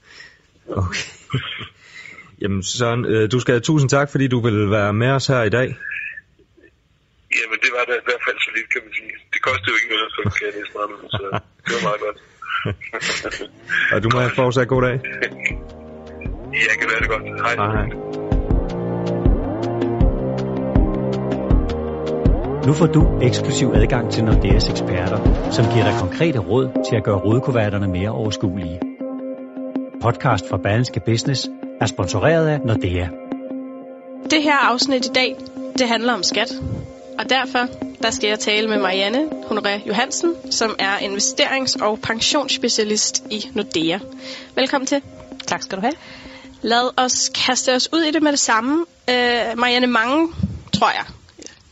Okay. 0.83 1.05
Jamen 2.41 2.63
Søren, 2.63 3.05
øh, 3.13 3.31
du 3.33 3.39
skal 3.39 3.51
have 3.55 3.67
tusind 3.69 3.89
tak, 3.89 4.07
fordi 4.11 4.25
du 4.27 4.39
vil 4.47 4.71
være 4.77 4.93
med 4.93 5.09
os 5.17 5.27
her 5.27 5.41
i 5.43 5.53
dag. 5.59 5.69
Jamen, 7.39 7.57
det 7.63 7.71
var 7.75 7.83
da 7.89 7.93
i 8.03 8.05
hvert 8.07 8.23
fald 8.27 8.37
så 8.45 8.49
lidt, 8.55 8.67
kan 8.73 8.81
man 8.85 8.93
sige. 8.99 9.13
Det 9.33 9.39
kostede 9.47 9.69
jo 9.73 9.77
ikke 9.79 9.89
noget, 9.95 10.09
så 10.15 10.19
kan 10.37 10.45
jeg 10.47 10.65
så 11.15 11.23
det 11.65 11.71
var 11.75 11.83
meget 11.89 12.01
godt. 12.05 12.17
Og 13.93 14.03
du 14.03 14.09
må 14.13 14.17
have 14.25 14.35
fortsat 14.41 14.67
god 14.67 14.81
dag. 14.81 14.97
Ja, 16.63 16.71
kan 16.79 16.87
være 16.91 16.99
det 17.03 17.09
godt. 17.13 17.23
Hej. 17.43 17.55
Hej, 17.61 17.69
hej. 17.77 17.87
Nu 22.67 22.73
får 22.73 22.85
du 22.85 23.19
eksklusiv 23.21 23.71
adgang 23.75 24.11
til 24.11 24.23
Nordeas 24.23 24.69
eksperter, 24.69 25.19
som 25.51 25.65
giver 25.73 25.85
dig 25.89 25.95
konkrete 25.99 26.39
råd 26.39 26.85
til 26.89 26.95
at 26.95 27.03
gøre 27.03 27.19
rodekuverterne 27.19 27.87
mere 27.87 28.09
overskuelige. 28.09 28.79
Podcast 30.01 30.49
fra 30.49 30.57
Berlingske 30.57 30.99
Business 31.05 31.49
er 31.81 31.85
sponsoreret 31.85 32.47
af 32.47 32.59
Nordea. 32.61 33.07
Det 34.29 34.43
her 34.43 34.57
afsnit 34.71 35.05
i 35.05 35.09
dag, 35.15 35.35
det 35.77 35.87
handler 35.87 36.13
om 36.13 36.23
skat. 36.23 36.51
Og 37.21 37.29
derfor, 37.29 37.67
der 38.03 38.11
skal 38.11 38.27
jeg 38.27 38.39
tale 38.39 38.67
med 38.67 38.77
Marianne 38.79 39.29
Honoré 39.43 39.87
Johansen, 39.87 40.51
som 40.51 40.75
er 40.79 40.97
investerings- 40.97 41.83
og 41.83 41.99
pensionsspecialist 42.01 43.23
i 43.31 43.49
Nordea. 43.53 43.99
Velkommen 44.55 44.87
til. 44.87 45.01
Tak 45.47 45.61
skal 45.61 45.77
du 45.77 45.81
have. 45.81 45.93
Lad 46.61 46.89
os 46.97 47.31
kaste 47.35 47.75
os 47.75 47.89
ud 47.93 48.01
i 48.01 48.11
det 48.11 48.23
med 48.23 48.31
det 48.31 48.39
samme. 48.39 48.85
Øh, 49.09 49.57
Marianne, 49.57 49.87
mange, 49.87 50.33
tror 50.73 50.89
jeg, 50.89 51.05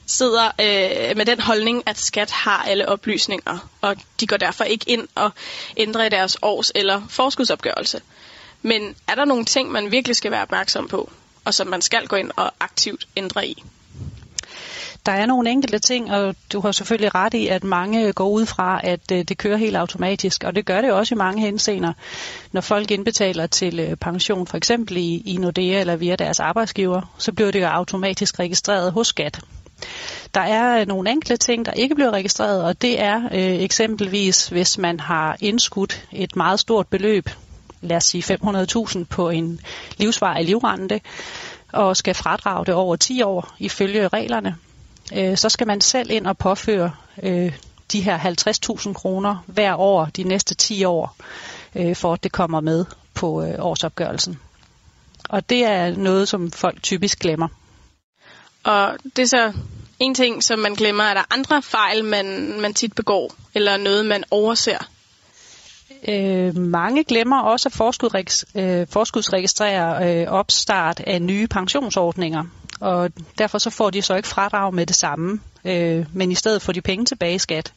sidder 0.07 0.45
øh, 0.47 1.17
med 1.17 1.25
den 1.25 1.39
holdning, 1.39 1.83
at 1.85 1.97
skat 1.97 2.31
har 2.31 2.63
alle 2.67 2.89
oplysninger, 2.89 3.69
og 3.81 3.95
de 4.19 4.27
går 4.27 4.37
derfor 4.37 4.63
ikke 4.63 4.89
ind 4.89 5.07
og 5.15 5.31
ændrer 5.77 6.05
i 6.05 6.09
deres 6.09 6.37
års- 6.41 6.71
eller 6.75 7.01
forskudsopgørelse. 7.09 8.01
Men 8.61 8.95
er 9.07 9.15
der 9.15 9.25
nogle 9.25 9.45
ting, 9.45 9.71
man 9.71 9.91
virkelig 9.91 10.15
skal 10.15 10.31
være 10.31 10.41
opmærksom 10.41 10.87
på, 10.87 11.11
og 11.45 11.53
som 11.53 11.67
man 11.67 11.81
skal 11.81 12.07
gå 12.07 12.15
ind 12.15 12.31
og 12.35 12.51
aktivt 12.59 13.07
ændre 13.17 13.47
i? 13.47 13.63
Der 15.05 15.11
er 15.11 15.25
nogle 15.25 15.49
enkelte 15.49 15.79
ting, 15.79 16.11
og 16.11 16.35
du 16.53 16.59
har 16.59 16.71
selvfølgelig 16.71 17.15
ret 17.15 17.33
i, 17.33 17.47
at 17.47 17.63
mange 17.63 18.13
går 18.13 18.29
ud 18.29 18.45
fra, 18.45 18.81
at 18.83 19.11
øh, 19.11 19.23
det 19.23 19.37
kører 19.37 19.57
helt 19.57 19.75
automatisk, 19.75 20.43
og 20.43 20.55
det 20.55 20.65
gør 20.65 20.81
det 20.81 20.91
også 20.91 21.15
i 21.15 21.17
mange 21.17 21.41
henseender. 21.41 21.93
Når 22.51 22.61
folk 22.61 22.91
indbetaler 22.91 23.47
til 23.47 23.79
øh, 23.79 23.95
pension, 23.95 24.47
for 24.47 24.57
eksempel 24.57 24.97
i, 24.97 25.23
i 25.25 25.37
Nordea 25.37 25.79
eller 25.79 25.95
via 25.95 26.15
deres 26.15 26.39
arbejdsgiver, 26.39 27.01
så 27.17 27.31
bliver 27.31 27.51
det 27.51 27.61
jo 27.61 27.67
automatisk 27.67 28.39
registreret 28.39 28.91
hos 28.91 29.07
skat. 29.07 29.39
Der 30.33 30.41
er 30.41 30.81
øh, 30.81 30.87
nogle 30.87 31.11
enkelte 31.11 31.37
ting, 31.37 31.65
der 31.65 31.71
ikke 31.71 31.95
bliver 31.95 32.11
registreret, 32.11 32.63
og 32.63 32.81
det 32.81 33.01
er 33.01 33.21
øh, 33.31 33.61
eksempelvis, 33.61 34.47
hvis 34.47 34.77
man 34.77 34.99
har 34.99 35.37
indskudt 35.39 36.07
et 36.11 36.35
meget 36.35 36.59
stort 36.59 36.87
beløb, 36.87 37.29
lad 37.81 37.97
os 37.97 38.03
sige 38.03 38.37
500.000 38.43 39.03
på 39.09 39.29
en 39.29 39.59
livsvarig 39.97 40.45
livrente, 40.45 41.01
og 41.73 41.97
skal 41.97 42.15
fradrage 42.15 42.65
det 42.65 42.73
over 42.73 42.95
10 42.95 43.21
år 43.21 43.55
ifølge 43.59 44.07
reglerne, 44.07 44.55
øh, 45.15 45.37
så 45.37 45.49
skal 45.49 45.67
man 45.67 45.81
selv 45.81 46.11
ind 46.11 46.27
og 46.27 46.37
påføre 46.37 46.91
øh, 47.23 47.53
de 47.91 48.01
her 48.01 48.19
50.000 48.19 48.93
kroner 48.93 49.43
hver 49.47 49.75
år 49.75 50.05
de 50.05 50.23
næste 50.23 50.55
10 50.55 50.83
år 50.83 51.15
øh, 51.75 51.95
for 51.95 52.13
at 52.13 52.23
det 52.23 52.31
kommer 52.31 52.61
med 52.61 52.85
på 53.13 53.43
øh, 53.43 53.55
årsopgørelsen. 53.59 54.39
Og 55.29 55.49
det 55.49 55.65
er 55.65 55.95
noget, 55.95 56.27
som 56.27 56.51
folk 56.51 56.83
typisk 56.83 57.19
glemmer. 57.19 57.47
Og 58.63 58.97
det 59.15 59.21
er 59.21 59.25
så 59.27 59.53
en 59.99 60.15
ting, 60.15 60.43
som 60.43 60.59
man 60.59 60.73
glemmer. 60.73 61.03
Er 61.03 61.13
der 61.13 61.33
andre 61.33 61.61
fejl, 61.61 62.05
man, 62.05 62.55
man 62.61 62.73
tit 62.73 62.93
begår, 62.93 63.33
eller 63.55 63.77
noget, 63.77 64.05
man 64.05 64.23
overser? 64.31 64.89
Øh, 66.07 66.57
mange 66.57 67.03
glemmer 67.03 67.41
også 67.41 67.69
at 67.69 68.45
øh, 68.55 68.87
forskudsregistrere 68.89 70.21
øh, 70.21 70.27
opstart 70.27 70.99
af 70.99 71.21
nye 71.21 71.47
pensionsordninger, 71.47 72.43
og 72.79 73.11
derfor 73.37 73.57
så 73.57 73.69
får 73.69 73.89
de 73.89 74.01
så 74.01 74.15
ikke 74.15 74.27
fradrag 74.27 74.73
med 74.73 74.85
det 74.85 74.95
samme, 74.95 75.39
øh, 75.65 76.05
men 76.13 76.31
i 76.31 76.35
stedet 76.35 76.61
får 76.61 76.73
de 76.73 76.81
penge 76.81 77.05
tilbage 77.05 77.35
i 77.35 77.39
skat. 77.39 77.73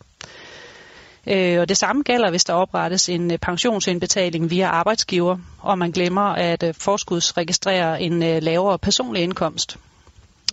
Øh, 1.26 1.60
og 1.60 1.68
det 1.68 1.76
samme 1.76 2.02
gælder, 2.02 2.30
hvis 2.30 2.44
der 2.44 2.52
oprettes 2.52 3.08
en 3.08 3.30
øh, 3.30 3.38
pensionsindbetaling 3.38 4.50
via 4.50 4.66
arbejdsgiver, 4.66 5.38
og 5.58 5.78
man 5.78 5.90
glemmer 5.90 6.22
at 6.22 6.62
øh, 6.62 6.74
forskudsregistrere 6.74 8.02
en 8.02 8.22
øh, 8.22 8.42
lavere 8.42 8.78
personlig 8.78 9.22
indkomst. 9.22 9.76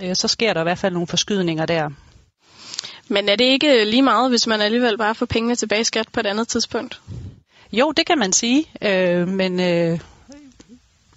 Øh, 0.04 0.16
så 0.16 0.28
sker 0.28 0.54
der 0.54 0.62
i 0.62 0.64
hvert 0.64 0.78
fald 0.78 0.94
nogle 0.94 1.08
forskydninger 1.08 1.66
der. 1.66 1.90
Men 3.08 3.30
er 3.30 3.36
det 3.36 3.46
ikke 3.46 3.86
lige 3.86 4.02
meget, 4.02 4.30
hvis 4.30 4.48
man 4.48 4.62
alligevel 4.62 4.98
bare 4.98 5.16
får 5.16 5.26
pengene 5.26 5.56
tilbage 5.56 5.82
i 5.82 5.84
skat 5.84 6.08
på 6.14 6.20
et 6.20 6.26
andet 6.26 6.48
tidspunkt? 6.48 7.02
Jo, 7.72 7.92
det 7.92 8.06
kan 8.06 8.20
man 8.20 8.34
sige, 8.34 8.66
øh, 8.82 9.28
men 9.28 9.60
øh, 9.60 10.00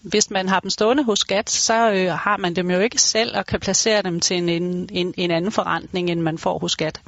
hvis 0.03 0.31
man 0.31 0.49
har 0.49 0.61
dem 0.61 0.71
stående 0.71 1.05
hos 1.05 1.19
skat, 1.19 1.51
så 1.51 1.91
øh, 1.91 2.11
har 2.11 2.37
man 2.37 2.57
dem 2.57 2.71
jo 2.71 2.79
ikke 2.79 2.99
selv 2.99 3.37
og 3.37 3.47
kan 3.47 3.61
placere 3.61 4.03
dem 4.03 4.21
til 4.21 4.37
en, 4.37 4.89
en, 4.93 5.15
en 5.17 5.31
anden 5.31 5.53
forretning, 5.53 6.11
end 6.11 6.21
man 6.21 6.39
får 6.39 6.59
hos 6.59 6.73
skat. 6.73 7.01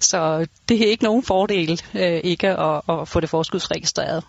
Så 0.00 0.46
det 0.68 0.82
er 0.82 0.90
ikke 0.90 1.04
nogen 1.04 1.22
fordel 1.22 1.82
øh, 1.94 2.20
ikke 2.24 2.48
at, 2.48 2.82
at 2.88 3.08
få 3.08 3.20
det 3.20 3.30
forskudsregistreret. 3.30 4.24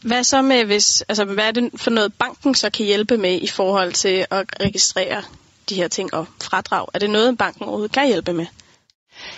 Hvad 0.00 0.24
så 0.24 0.42
med, 0.42 0.64
hvis, 0.64 1.02
altså, 1.02 1.24
hvad 1.24 1.44
er 1.44 1.50
det 1.50 1.70
for 1.76 1.90
noget, 1.90 2.14
banken 2.14 2.54
så 2.54 2.70
kan 2.70 2.86
hjælpe 2.86 3.16
med 3.16 3.42
i 3.42 3.46
forhold 3.46 3.92
til 3.92 4.26
at 4.30 4.46
registrere 4.60 5.22
de 5.68 5.74
her 5.74 5.88
ting 5.88 6.14
og 6.14 6.26
fradrag? 6.42 6.86
Er 6.94 6.98
det 6.98 7.10
noget, 7.10 7.38
banken 7.38 7.62
overhovedet 7.62 7.92
kan 7.92 8.06
hjælpe 8.06 8.32
med? 8.32 8.46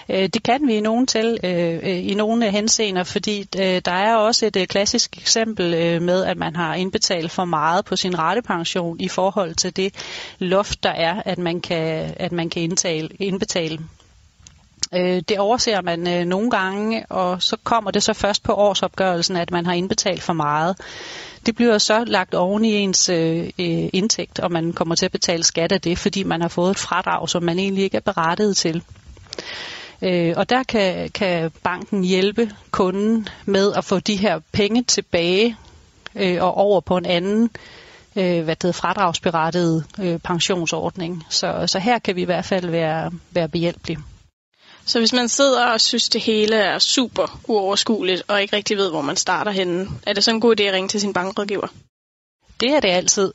Øh, 0.08 0.28
det 0.28 0.42
kan 0.42 0.66
vi 0.66 0.74
i 0.74 0.80
nogle 0.80 1.06
til, 1.06 1.38
øh, 1.44 1.74
øh, 1.74 2.10
i 2.10 2.14
nogle 2.14 2.50
henseender, 2.50 3.04
fordi 3.04 3.42
der 3.84 3.92
er 3.92 4.16
også 4.16 4.50
et 4.54 4.68
klassisk 4.68 5.18
eksempel 5.18 6.02
med, 6.02 6.24
at 6.24 6.36
man 6.36 6.56
har 6.56 6.74
indbetalt 6.74 7.30
for 7.30 7.44
meget 7.44 7.84
på 7.84 7.96
sin 7.96 8.18
rettepension 8.18 9.00
i 9.00 9.08
forhold 9.08 9.54
til 9.54 9.76
det 9.76 9.94
loft, 10.38 10.82
der 10.82 10.90
er, 10.90 11.22
at 11.24 11.38
man 11.38 11.60
kan, 11.60 12.14
at 12.16 12.32
man 12.32 12.50
kan 12.50 12.62
indtale, 12.62 13.08
indbetale. 13.18 13.78
Det 14.92 15.38
overser 15.38 15.82
man 15.82 16.28
nogle 16.28 16.50
gange, 16.50 17.06
og 17.10 17.42
så 17.42 17.56
kommer 17.64 17.90
det 17.90 18.02
så 18.02 18.12
først 18.12 18.42
på 18.42 18.54
årsopgørelsen, 18.54 19.36
at 19.36 19.50
man 19.50 19.66
har 19.66 19.72
indbetalt 19.72 20.22
for 20.22 20.32
meget. 20.32 20.76
Det 21.46 21.56
bliver 21.56 21.78
så 21.78 22.04
lagt 22.04 22.34
oven 22.34 22.64
i 22.64 22.74
ens 22.74 23.08
indtægt, 23.92 24.40
og 24.40 24.52
man 24.52 24.72
kommer 24.72 24.94
til 24.94 25.04
at 25.04 25.12
betale 25.12 25.42
skat 25.44 25.72
af 25.72 25.80
det, 25.80 25.98
fordi 25.98 26.22
man 26.22 26.40
har 26.40 26.48
fået 26.48 26.70
et 26.70 26.78
fradrag, 26.78 27.28
som 27.28 27.42
man 27.42 27.58
egentlig 27.58 27.84
ikke 27.84 27.96
er 27.96 28.12
berettiget 28.12 28.56
til. 28.56 28.82
Øh, 30.02 30.34
og 30.36 30.50
der 30.50 30.62
kan, 30.62 31.10
kan 31.10 31.50
banken 31.62 32.04
hjælpe 32.04 32.50
kunden 32.70 33.28
med 33.44 33.72
at 33.72 33.84
få 33.84 34.00
de 34.00 34.16
her 34.16 34.40
penge 34.52 34.82
tilbage 34.82 35.56
øh, 36.14 36.42
og 36.42 36.54
over 36.54 36.80
på 36.80 36.96
en 36.96 37.06
anden 37.06 37.50
øh, 38.16 38.44
hvad 38.44 38.56
det 38.56 38.62
hedder, 38.62 38.72
fradragsberettiget 38.72 39.84
øh, 39.98 40.18
pensionsordning. 40.18 41.26
Så, 41.30 41.64
så 41.66 41.78
her 41.78 41.98
kan 41.98 42.16
vi 42.16 42.22
i 42.22 42.24
hvert 42.24 42.44
fald 42.44 42.70
være, 42.70 43.12
være 43.30 43.48
behjælpelige. 43.48 43.98
Så 44.84 44.98
hvis 44.98 45.12
man 45.12 45.28
sidder 45.28 45.66
og 45.66 45.80
synes, 45.80 46.08
det 46.08 46.20
hele 46.20 46.56
er 46.56 46.78
super 46.78 47.40
uoverskueligt, 47.48 48.22
og 48.28 48.42
ikke 48.42 48.56
rigtig 48.56 48.76
ved, 48.76 48.90
hvor 48.90 49.02
man 49.02 49.16
starter 49.16 49.50
henne, 49.50 49.88
er 50.06 50.12
det 50.12 50.24
så 50.24 50.30
en 50.30 50.40
god 50.40 50.60
idé 50.60 50.62
at 50.62 50.74
ringe 50.74 50.88
til 50.88 51.00
sin 51.00 51.12
bankrådgiver? 51.12 51.66
Det 52.60 52.70
er 52.70 52.80
det 52.80 52.88
altid. 52.88 53.32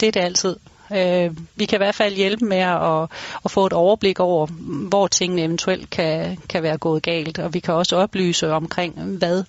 Det 0.00 0.08
er 0.08 0.12
det 0.12 0.20
altid. 0.20 0.56
Øh, 0.92 1.30
vi 1.54 1.64
kan 1.64 1.76
i 1.76 1.82
hvert 1.84 1.94
fald 1.94 2.14
hjælpe 2.14 2.44
med 2.44 2.58
at, 2.58 3.08
at 3.44 3.50
få 3.50 3.66
et 3.66 3.72
overblik 3.72 4.20
over, 4.20 4.46
hvor 4.88 5.06
tingene 5.06 5.42
eventuelt 5.42 5.90
kan, 5.90 6.38
kan 6.48 6.62
være 6.62 6.78
gået 6.78 7.02
galt, 7.02 7.38
og 7.38 7.54
vi 7.54 7.60
kan 7.60 7.74
også 7.74 7.96
oplyse 7.96 8.52
omkring, 8.52 8.94
hvad 9.18 9.44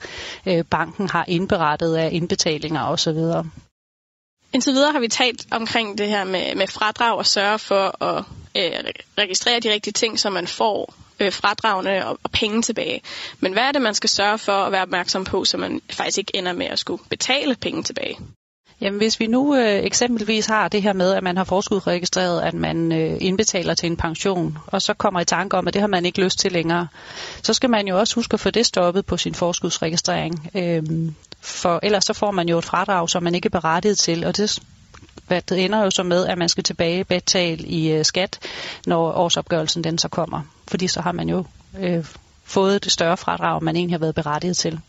øh, 0.45 0.63
banken 0.63 1.09
har 1.09 1.25
indberettet 1.27 1.95
af 1.95 2.09
indbetalinger 2.11 2.83
osv. 2.83 3.17
Indtil 4.53 4.73
videre 4.73 4.91
har 4.91 4.99
vi 4.99 5.07
talt 5.07 5.47
omkring 5.51 5.97
det 5.97 6.07
her 6.07 6.23
med, 6.23 6.55
med 6.55 6.67
fradrag 6.67 7.17
og 7.17 7.25
sørge 7.25 7.59
for 7.59 8.03
at 8.03 8.23
øh, 8.55 8.91
registrere 9.17 9.59
de 9.59 9.73
rigtige 9.73 9.93
ting, 9.93 10.19
så 10.19 10.29
man 10.29 10.47
får 10.47 10.93
øh, 11.19 11.31
fradragene 11.31 12.07
og, 12.07 12.19
og 12.23 12.31
penge 12.31 12.61
tilbage. 12.61 13.01
Men 13.39 13.53
hvad 13.53 13.63
er 13.63 13.71
det, 13.71 13.81
man 13.81 13.93
skal 13.93 14.09
sørge 14.09 14.37
for 14.37 14.51
at 14.51 14.71
være 14.71 14.81
opmærksom 14.81 15.23
på, 15.23 15.45
så 15.45 15.57
man 15.57 15.81
faktisk 15.91 16.17
ikke 16.17 16.35
ender 16.35 16.53
med 16.53 16.65
at 16.65 16.79
skulle 16.79 17.03
betale 17.09 17.55
penge 17.55 17.83
tilbage? 17.83 18.17
Jamen 18.81 18.97
hvis 18.97 19.19
vi 19.19 19.27
nu 19.27 19.55
øh, 19.55 19.83
eksempelvis 19.83 20.45
har 20.45 20.67
det 20.67 20.81
her 20.81 20.93
med, 20.93 21.13
at 21.13 21.23
man 21.23 21.37
har 21.37 21.43
forskudregistreret, 21.43 22.41
at 22.41 22.53
man 22.53 22.91
øh, 22.91 23.17
indbetaler 23.21 23.73
til 23.73 23.87
en 23.87 23.97
pension, 23.97 24.57
og 24.67 24.81
så 24.81 24.93
kommer 24.93 25.19
i 25.19 25.25
tanke 25.25 25.57
om, 25.57 25.67
at 25.67 25.73
det 25.73 25.81
har 25.81 25.87
man 25.87 26.05
ikke 26.05 26.23
lyst 26.23 26.39
til 26.39 26.51
længere, 26.51 26.87
så 27.43 27.53
skal 27.53 27.69
man 27.69 27.87
jo 27.87 27.99
også 27.99 28.15
huske 28.15 28.33
at 28.33 28.39
få 28.39 28.49
det 28.49 28.65
stoppet 28.65 29.05
på 29.05 29.17
sin 29.17 29.35
forskudsregistrering. 29.35 30.49
Øh, 30.55 30.83
for 31.41 31.79
ellers 31.83 32.05
så 32.05 32.13
får 32.13 32.31
man 32.31 32.49
jo 32.49 32.57
et 32.57 32.65
fradrag, 32.65 33.09
som 33.09 33.23
man 33.23 33.35
ikke 33.35 33.45
er 33.45 33.59
berettiget 33.59 33.97
til, 33.97 34.25
og 34.25 34.37
det 34.37 34.59
hvad 35.27 35.41
det 35.41 35.65
ender 35.65 35.83
jo 35.83 35.91
så 35.91 36.03
med, 36.03 36.25
at 36.25 36.37
man 36.37 36.49
skal 36.49 36.63
tilbage 36.63 37.03
betale 37.03 37.63
i 37.67 37.91
øh, 37.91 38.05
skat, 38.05 38.39
når 38.85 39.11
årsopgørelsen 39.11 39.83
den 39.83 39.97
så 39.97 40.07
kommer. 40.07 40.41
Fordi 40.67 40.87
så 40.87 41.01
har 41.01 41.11
man 41.11 41.29
jo 41.29 41.45
øh, 41.79 42.05
fået 42.43 42.83
det 42.83 42.91
større 42.91 43.17
fradrag, 43.17 43.63
man 43.63 43.75
egentlig 43.75 43.93
har 43.93 43.99
været 43.99 44.15
berettiget 44.15 44.57
til. 44.57 44.79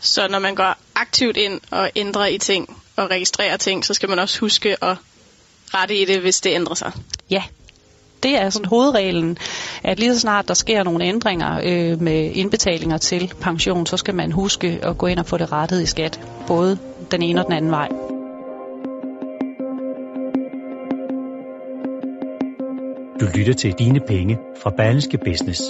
Så 0.00 0.28
når 0.28 0.38
man 0.38 0.54
går 0.54 0.74
aktivt 0.94 1.36
ind 1.36 1.60
og 1.70 1.90
ændrer 1.96 2.26
i 2.26 2.38
ting 2.38 2.76
og 2.96 3.10
registrerer 3.10 3.56
ting, 3.56 3.84
så 3.84 3.94
skal 3.94 4.08
man 4.08 4.18
også 4.18 4.40
huske 4.40 4.84
at 4.84 4.96
rette 5.74 6.02
i 6.02 6.04
det, 6.04 6.20
hvis 6.20 6.40
det 6.40 6.50
ændrer 6.50 6.74
sig. 6.74 6.92
Ja, 7.30 7.42
det 8.22 8.38
er 8.38 8.50
sådan 8.50 8.68
hovedreglen, 8.68 9.38
at 9.82 9.98
lige 9.98 10.14
så 10.14 10.20
snart 10.20 10.48
der 10.48 10.54
sker 10.54 10.82
nogle 10.82 11.04
ændringer 11.04 11.60
øh, 11.64 12.02
med 12.02 12.30
indbetalinger 12.34 12.98
til 12.98 13.32
pension, 13.40 13.86
så 13.86 13.96
skal 13.96 14.14
man 14.14 14.32
huske 14.32 14.78
at 14.82 14.98
gå 14.98 15.06
ind 15.06 15.18
og 15.18 15.26
få 15.26 15.36
det 15.36 15.52
rettet 15.52 15.82
i 15.82 15.86
skat, 15.86 16.20
både 16.46 16.78
den 17.10 17.22
ene 17.22 17.40
og 17.40 17.46
den 17.46 17.52
anden 17.52 17.70
vej. 17.70 17.88
Du 23.20 23.26
lytter 23.34 23.54
til 23.54 23.72
Dine 23.72 24.00
Penge 24.00 24.38
fra 24.62 24.70
Berlingske 24.70 25.18
Business. 25.18 25.60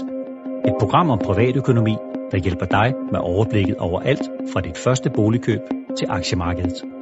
Et 0.67 0.75
program 0.81 1.11
om 1.11 1.19
privatøkonomi, 1.19 1.97
der 2.33 2.39
hjælper 2.39 2.67
dig 2.67 2.93
med 3.13 3.21
overblikket 3.21 3.77
over 3.77 4.01
alt 4.01 4.31
fra 4.53 4.61
dit 4.61 4.79
første 4.79 5.11
boligkøb 5.11 5.61
til 5.99 6.07
aktiemarkedet. 6.11 6.96